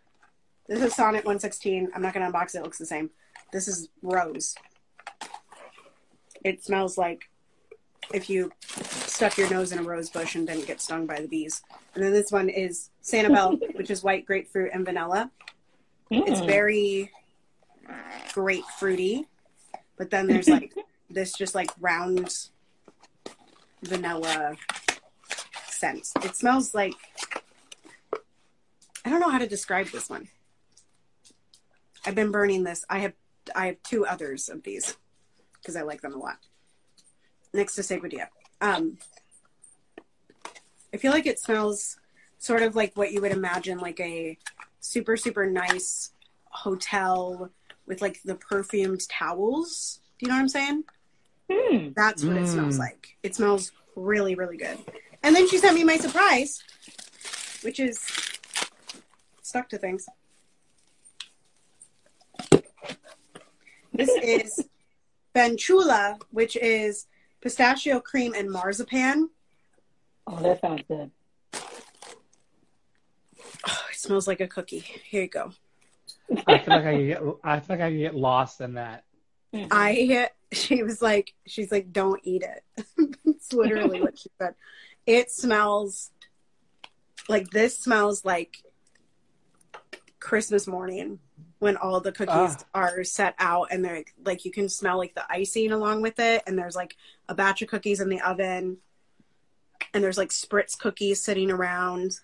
This 0.68 0.82
is 0.82 0.94
Sonnet 0.94 1.24
116. 1.24 1.90
I'm 1.94 2.02
not 2.02 2.12
going 2.12 2.30
to 2.30 2.32
unbox 2.36 2.54
it. 2.54 2.58
It 2.58 2.62
looks 2.64 2.78
the 2.78 2.86
same. 2.86 3.10
This 3.52 3.68
is 3.68 3.88
rose. 4.02 4.54
It 6.44 6.64
smells 6.64 6.98
like 6.98 7.28
if 8.12 8.28
you 8.28 8.52
stuck 9.06 9.36
your 9.38 9.48
nose 9.50 9.72
in 9.72 9.78
a 9.78 9.82
rose 9.82 10.10
bush 10.10 10.34
and 10.34 10.46
didn't 10.46 10.66
get 10.66 10.80
stung 10.80 11.06
by 11.06 11.20
the 11.20 11.28
bees. 11.28 11.62
And 11.94 12.02
then 12.04 12.12
this 12.12 12.30
one 12.32 12.48
is 12.48 12.90
Sanibel, 13.02 13.58
which 13.76 13.90
is 13.90 14.02
white 14.02 14.26
grapefruit 14.26 14.70
and 14.72 14.84
vanilla. 14.84 15.30
It's 16.10 16.40
Mm. 16.40 16.46
very 16.46 17.10
grapefruity, 18.32 19.24
but 19.96 20.10
then 20.10 20.26
there's 20.26 20.48
like 20.48 20.72
this 21.10 21.32
just 21.32 21.54
like 21.54 21.70
round 21.80 22.32
vanilla 23.82 24.56
scent. 25.68 26.08
It 26.22 26.36
smells 26.36 26.74
like 26.74 26.94
I 29.04 29.10
don't 29.10 29.20
know 29.20 29.30
how 29.30 29.38
to 29.38 29.46
describe 29.48 29.86
this 29.88 30.08
one. 30.08 30.28
I've 32.06 32.14
been 32.14 32.30
burning 32.30 32.64
this. 32.64 32.84
I 32.88 33.00
have 33.00 33.12
I 33.54 33.66
have 33.66 33.82
two 33.82 34.06
others 34.06 34.48
of 34.48 34.62
these 34.62 34.96
because 35.60 35.76
I 35.76 35.82
like 35.82 36.00
them 36.00 36.14
a 36.14 36.18
lot. 36.18 36.38
Next 37.52 37.74
to 37.76 37.82
Seguidilla. 37.82 38.28
Um, 38.60 38.98
I 40.92 40.96
feel 40.98 41.12
like 41.12 41.26
it 41.26 41.38
smells 41.38 41.98
sort 42.38 42.62
of 42.62 42.76
like 42.76 42.96
what 42.96 43.12
you 43.12 43.20
would 43.20 43.32
imagine 43.32 43.78
like 43.78 44.00
a 44.00 44.38
super 44.80 45.16
super 45.16 45.46
nice 45.46 46.12
hotel 46.50 47.50
with 47.86 48.00
like 48.00 48.20
the 48.24 48.34
perfumed 48.34 49.08
towels. 49.08 50.00
Do 50.18 50.26
you 50.26 50.28
know 50.28 50.36
what 50.36 50.40
I'm 50.42 50.48
saying? 50.48 50.84
Mm. 51.50 51.94
That's 51.94 52.24
what 52.24 52.36
it 52.36 52.46
smells 52.48 52.76
Mm. 52.76 52.80
like. 52.80 53.16
It 53.22 53.34
smells 53.34 53.72
really, 53.94 54.34
really 54.34 54.56
good. 54.56 54.78
And 55.22 55.34
then 55.34 55.48
she 55.48 55.58
sent 55.58 55.74
me 55.76 55.84
my 55.84 55.96
surprise, 55.96 56.62
which 57.62 57.78
is 57.78 58.00
stuck 59.42 59.68
to 59.70 59.78
things. 59.78 60.06
This 63.96 64.10
is 64.22 64.68
Benchula, 65.34 66.20
which 66.30 66.56
is 66.56 67.06
pistachio 67.40 68.00
cream 68.00 68.34
and 68.34 68.50
marzipan. 68.50 69.30
Oh, 70.26 70.36
that 70.42 70.60
sounds 70.60 70.82
good. 70.86 71.10
Oh, 73.68 73.84
it 73.90 73.96
smells 73.96 74.28
like 74.28 74.40
a 74.40 74.48
cookie. 74.48 74.80
Here 74.80 75.22
you 75.22 75.28
go. 75.28 75.52
I 76.46 76.58
feel 76.58 76.74
like 76.74 76.84
I 76.84 77.02
get, 77.02 77.22
I 77.42 77.60
feel 77.60 77.76
like 77.76 77.84
I 77.86 77.92
get 77.92 78.14
lost 78.14 78.60
in 78.60 78.74
that. 78.74 79.04
Mhm. 79.54 79.68
I 79.70 80.28
she 80.52 80.82
was 80.82 81.00
like 81.00 81.34
she's 81.46 81.72
like 81.72 81.92
don't 81.92 82.20
eat 82.24 82.42
it. 82.42 82.86
it's 83.24 83.52
literally 83.52 84.00
what 84.00 84.18
she 84.18 84.28
said. 84.38 84.54
It 85.06 85.30
smells 85.30 86.10
like 87.28 87.50
this 87.50 87.78
smells 87.78 88.24
like 88.24 88.62
Christmas 90.20 90.66
morning 90.66 91.20
when 91.58 91.76
all 91.76 92.00
the 92.00 92.12
cookies 92.12 92.34
Ah. 92.34 92.64
are 92.74 93.04
set 93.04 93.34
out 93.38 93.68
and 93.70 93.84
they're 93.84 94.04
like 94.24 94.44
you 94.44 94.50
can 94.50 94.68
smell 94.68 94.98
like 94.98 95.14
the 95.14 95.24
icing 95.30 95.72
along 95.72 96.02
with 96.02 96.18
it 96.18 96.42
and 96.46 96.58
there's 96.58 96.76
like 96.76 96.96
a 97.28 97.34
batch 97.34 97.62
of 97.62 97.68
cookies 97.68 98.00
in 98.00 98.08
the 98.08 98.20
oven 98.20 98.76
and 99.94 100.04
there's 100.04 100.18
like 100.18 100.30
spritz 100.30 100.78
cookies 100.78 101.22
sitting 101.22 101.50
around 101.50 102.20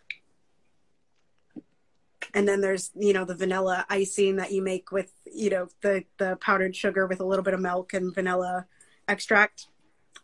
and 2.35 2.47
then 2.49 2.61
there's 2.61 2.91
you 2.95 3.13
know 3.13 3.25
the 3.25 3.35
vanilla 3.35 3.85
icing 3.89 4.37
that 4.37 4.53
you 4.53 4.63
make 4.63 4.93
with 4.93 5.13
you 5.33 5.51
know 5.51 5.69
the 5.81 6.05
the 6.19 6.37
powdered 6.37 6.75
sugar 6.77 7.07
with 7.07 7.21
a 7.21 7.25
little 7.25 7.43
bit 7.43 7.55
of 7.55 7.61
milk 7.61 7.93
and 7.95 8.15
vanilla 8.15 8.67
extract 9.09 9.67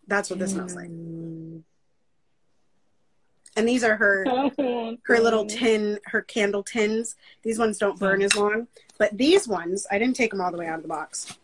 that's 0.06 0.30
what 0.30 0.38
this 0.38 0.52
smells 0.52 0.74
like 0.74 0.88
Mm. 0.88 1.62
And 3.58 3.68
these 3.68 3.82
are 3.84 3.96
her 3.96 4.24
her 5.02 5.18
little 5.20 5.44
tin, 5.44 5.98
her 6.06 6.22
candle 6.22 6.62
tins. 6.62 7.16
These 7.42 7.58
ones 7.58 7.76
don't 7.78 7.98
burn 7.98 8.22
as 8.22 8.34
long, 8.36 8.68
but 8.98 9.16
these 9.18 9.48
ones, 9.48 9.86
I 9.90 9.98
didn't 9.98 10.16
take 10.16 10.30
them 10.30 10.40
all 10.40 10.52
the 10.52 10.58
way 10.58 10.66
out 10.68 10.76
of 10.76 10.82
the 10.82 10.88
box. 10.88 11.36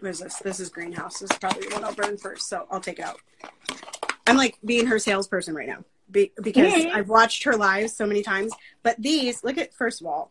What 0.00 0.10
is 0.10 0.18
this? 0.20 0.36
This 0.36 0.60
is 0.60 0.68
greenhouse. 0.68 1.20
This 1.20 1.30
is 1.30 1.38
probably 1.38 1.68
the 1.68 1.74
one 1.74 1.84
I'll 1.84 1.94
burn 1.94 2.16
first, 2.18 2.48
so 2.48 2.66
I'll 2.70 2.80
take 2.80 2.98
it 2.98 3.04
out. 3.04 3.20
I'm 4.26 4.36
like 4.36 4.58
being 4.64 4.86
her 4.86 4.98
salesperson 4.98 5.54
right 5.54 5.68
now 5.68 5.84
be, 6.10 6.32
because 6.42 6.72
Mhm. 6.72 6.92
I've 6.92 7.08
watched 7.08 7.44
her 7.44 7.56
lives 7.56 7.94
so 7.94 8.06
many 8.06 8.22
times. 8.22 8.52
But 8.82 8.96
these, 9.00 9.42
look 9.44 9.58
at 9.58 9.72
first 9.74 10.00
of 10.00 10.06
all, 10.06 10.30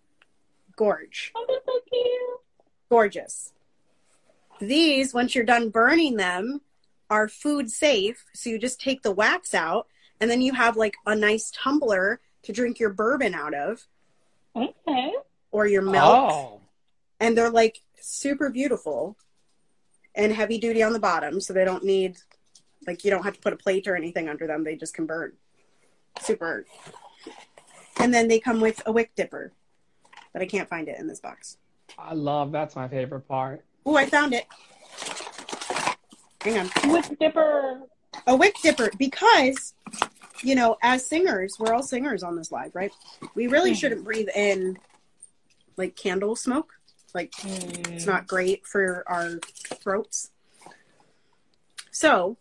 gorge, 0.75 1.31
Oh, 1.35 1.45
that's 1.47 1.65
so 1.65 1.79
cute. 1.91 2.39
gorgeous. 2.89 3.53
These, 4.59 5.13
once 5.13 5.35
you're 5.35 5.43
done 5.45 5.69
burning 5.69 6.15
them, 6.17 6.61
are 7.09 7.27
food 7.29 7.69
safe. 7.71 8.25
So 8.33 8.49
you 8.49 8.59
just 8.59 8.81
take 8.81 9.01
the 9.01 9.11
wax 9.11 9.53
out, 9.53 9.87
and 10.19 10.29
then 10.29 10.41
you 10.41 10.53
have 10.53 10.75
like 10.77 10.95
a 11.05 11.15
nice 11.15 11.51
tumbler 11.51 12.19
to 12.43 12.51
drink 12.51 12.79
your 12.79 12.89
bourbon 12.91 13.33
out 13.33 13.53
of. 13.53 13.85
Okay. 14.55 15.11
or 15.51 15.67
your 15.67 15.83
milk 15.83 16.31
Oh. 16.31 16.61
and 17.19 17.37
they're 17.37 17.51
like 17.51 17.81
super 18.01 18.49
beautiful 18.49 19.15
and 20.15 20.31
heavy 20.33 20.57
duty 20.57 20.81
on 20.81 20.93
the 20.93 20.99
bottom 20.99 21.39
so 21.39 21.53
they 21.53 21.63
don't 21.63 21.83
need 21.83 22.17
like 22.87 23.03
you 23.05 23.11
don't 23.11 23.23
have 23.23 23.35
to 23.35 23.39
put 23.39 23.53
a 23.53 23.55
plate 23.57 23.87
or 23.87 23.95
anything 23.95 24.29
under 24.29 24.47
them 24.47 24.63
they 24.63 24.75
just 24.75 24.95
can 24.95 25.05
burn 25.05 25.33
super 26.21 26.65
and 27.99 28.11
then 28.11 28.27
they 28.27 28.39
come 28.39 28.59
with 28.59 28.81
a 28.87 28.91
wick 28.91 29.11
dipper 29.15 29.51
but 30.33 30.41
i 30.41 30.45
can't 30.47 30.67
find 30.69 30.87
it 30.87 30.97
in 30.99 31.05
this 31.07 31.19
box 31.19 31.57
I 31.99 32.13
love 32.15 32.51
that's 32.51 32.75
my 32.75 32.87
favorite 32.87 33.27
part. 33.27 33.63
oh 33.85 33.95
i 33.95 34.07
found 34.07 34.33
it 34.33 34.47
hang 36.41 36.57
on 36.57 36.91
With 36.91 37.11
dipper. 37.19 37.81
A 38.25 38.35
wick 38.35 38.55
dipper 38.61 38.89
because 38.97 39.73
you 40.41 40.55
know 40.55 40.77
as 40.81 41.05
singers 41.05 41.57
we're 41.59 41.73
all 41.73 41.83
singers 41.83 42.23
on 42.23 42.35
this 42.35 42.51
live 42.51 42.73
right 42.75 42.91
we 43.35 43.47
really 43.47 43.71
Mhm. 43.71 43.75
shouldn't 43.79 44.03
breathe 44.03 44.29
in 44.35 44.77
like 45.77 45.95
candle 45.95 46.35
smoke 46.35 46.73
like 47.13 47.33
It's 47.43 48.05
not 48.05 48.27
great 48.27 48.65
for 48.67 49.03
our 49.07 49.39
throats. 49.81 50.29
So 51.89 52.37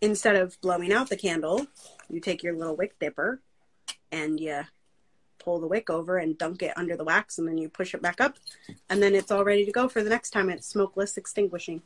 instead 0.00 0.36
of 0.36 0.60
blowing 0.60 0.92
out 0.92 1.08
the 1.08 1.16
candle, 1.16 1.66
you 2.08 2.20
take 2.20 2.42
your 2.42 2.54
little 2.54 2.76
wick 2.76 2.96
dipper 3.00 3.40
and 4.12 4.38
you 4.38 4.60
pull 5.38 5.58
the 5.58 5.66
wick 5.66 5.90
over 5.90 6.18
and 6.18 6.38
dunk 6.38 6.62
it 6.62 6.76
under 6.76 6.96
the 6.96 7.02
wax 7.04 7.38
and 7.38 7.48
then 7.48 7.58
you 7.58 7.68
push 7.68 7.94
it 7.94 8.02
back 8.02 8.20
up 8.20 8.36
and 8.88 9.02
then 9.02 9.14
it's 9.14 9.30
all 9.32 9.44
ready 9.44 9.64
to 9.64 9.72
go 9.72 9.88
for 9.88 10.02
the 10.04 10.10
next 10.10 10.30
time 10.30 10.50
it's 10.50 10.66
smokeless 10.68 11.16
extinguishing. 11.16 11.82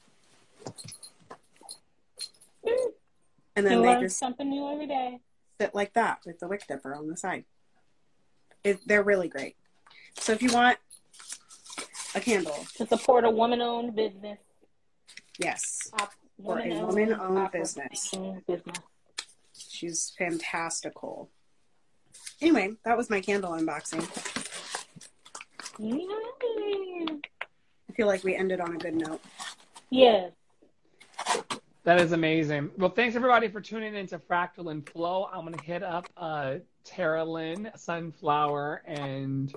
And 3.57 3.67
then 3.67 3.83
they 3.83 4.01
just 4.01 4.19
something 4.19 4.49
new 4.49 4.71
every 4.71 4.87
day. 4.87 5.21
sit 5.61 5.75
like 5.75 5.93
that 5.95 6.21
with 6.25 6.39
the 6.39 6.49
wick 6.49 6.65
dipper 6.69 6.95
on 6.95 7.09
the 7.09 7.17
side. 7.17 7.45
It, 8.65 8.79
they're 8.87 9.03
really 9.03 9.29
great. 9.29 9.57
So 10.19 10.33
if 10.33 10.43
you 10.43 10.53
want 10.53 10.79
a 12.15 12.21
candle, 12.21 12.67
To 12.77 12.87
support 12.87 13.25
a 13.25 13.31
woman-owned 13.31 13.95
business. 13.95 14.39
yes, 15.39 15.91
Op- 15.95 16.13
For 16.45 16.59
a 16.59 16.63
woman-owned 16.81 16.87
woman-owned 16.89 17.53
business. 17.53 18.15
business. 18.47 18.77
She's 19.57 20.13
fantastical. 20.19 21.31
Anyway, 22.41 22.73
that 22.85 22.97
was 22.97 23.09
my 23.11 23.21
candle 23.21 23.53
unboxing. 23.53 24.03
Yay. 25.79 26.07
I 27.89 27.93
feel 27.95 28.07
like 28.07 28.25
we 28.25 28.35
ended 28.35 28.61
on 28.61 28.75
a 28.75 28.79
good 28.79 28.95
note. 28.95 29.21
Yes. 29.91 30.33
That 31.85 31.99
is 31.99 32.13
amazing. 32.13 32.71
Well, 32.77 32.91
thanks 32.91 33.17
everybody 33.17 33.49
for 33.49 33.61
tuning 33.63 33.95
in 33.95 34.07
to 34.09 34.19
Fractal 34.19 34.71
and 34.71 34.87
Flow. 34.87 35.31
I'm 35.33 35.45
gonna 35.45 35.63
hit 35.63 35.83
up 35.83 36.09
uh, 36.15 36.57
Tara 36.85 37.25
Lynn, 37.25 37.71
Sunflower, 37.75 38.83
and 38.85 39.55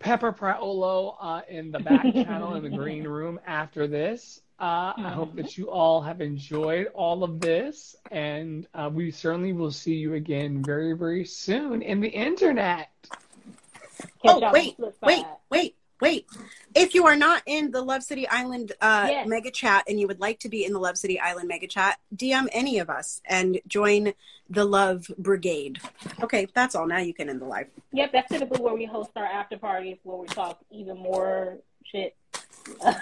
Pepper 0.00 0.32
Praolo 0.32 1.16
uh, 1.20 1.42
in 1.48 1.70
the 1.70 1.78
back 1.78 2.02
channel 2.12 2.54
in 2.56 2.64
the 2.64 2.76
green 2.76 3.04
room 3.04 3.38
after 3.46 3.86
this. 3.86 4.40
Uh, 4.58 4.92
I 4.96 5.10
hope 5.10 5.36
that 5.36 5.56
you 5.56 5.70
all 5.70 6.02
have 6.02 6.20
enjoyed 6.20 6.88
all 6.88 7.22
of 7.22 7.40
this, 7.40 7.94
and 8.10 8.66
uh, 8.74 8.90
we 8.92 9.12
certainly 9.12 9.52
will 9.52 9.70
see 9.70 9.94
you 9.94 10.14
again 10.14 10.62
very, 10.62 10.92
very 10.94 11.24
soon 11.24 11.82
in 11.82 12.00
the 12.00 12.08
internet. 12.08 12.90
Catch 13.02 14.10
oh, 14.24 14.40
y'all 14.40 14.52
wait, 14.52 14.76
wait, 15.02 15.24
wait, 15.50 15.76
wait. 16.00 16.26
If 16.74 16.94
you 16.94 17.06
are 17.06 17.16
not 17.16 17.42
in 17.46 17.70
the 17.70 17.82
Love 17.82 18.02
City 18.02 18.26
Island 18.28 18.72
uh, 18.80 19.06
Yes. 19.10 19.26
mega 19.28 19.50
chat 19.50 19.84
and 19.88 19.98
you 19.98 20.06
would 20.06 20.20
like 20.20 20.38
to 20.40 20.48
be 20.48 20.64
in 20.64 20.72
the 20.72 20.78
Love 20.78 20.96
City 20.96 21.18
Island 21.18 21.48
mega 21.48 21.66
chat, 21.66 21.98
DM 22.16 22.48
any 22.52 22.78
of 22.78 22.88
us 22.90 23.20
and 23.26 23.60
join 23.66 24.12
the 24.48 24.64
Love 24.64 25.10
Brigade. 25.18 25.80
Okay, 26.22 26.46
that's 26.54 26.74
all. 26.74 26.86
Now 26.86 26.98
you 26.98 27.14
can 27.14 27.28
end 27.28 27.40
the 27.40 27.46
live. 27.46 27.66
Yep, 27.92 28.12
that's 28.12 28.30
typically 28.30 28.62
where 28.62 28.74
we 28.74 28.84
host 28.84 29.10
our 29.16 29.24
after 29.24 29.58
parties 29.58 29.96
where 30.02 30.16
we 30.16 30.26
talk 30.28 30.58
even 30.70 30.96
more 30.98 31.58
shit. 31.84 32.16
so 32.82 32.92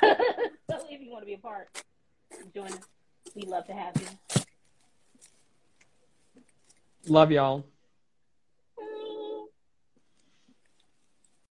if 0.91 1.01
you 1.01 1.11
want 1.11 1.23
to 1.23 1.27
be 1.27 1.35
a 1.35 1.39
part, 1.39 1.69
join 2.55 2.67
us. 2.67 2.79
We'd 3.35 3.49
love 3.49 3.67
to 3.67 3.73
have 3.73 3.95
you. 4.01 4.43
Love 7.07 7.31
y'all. 7.31 7.65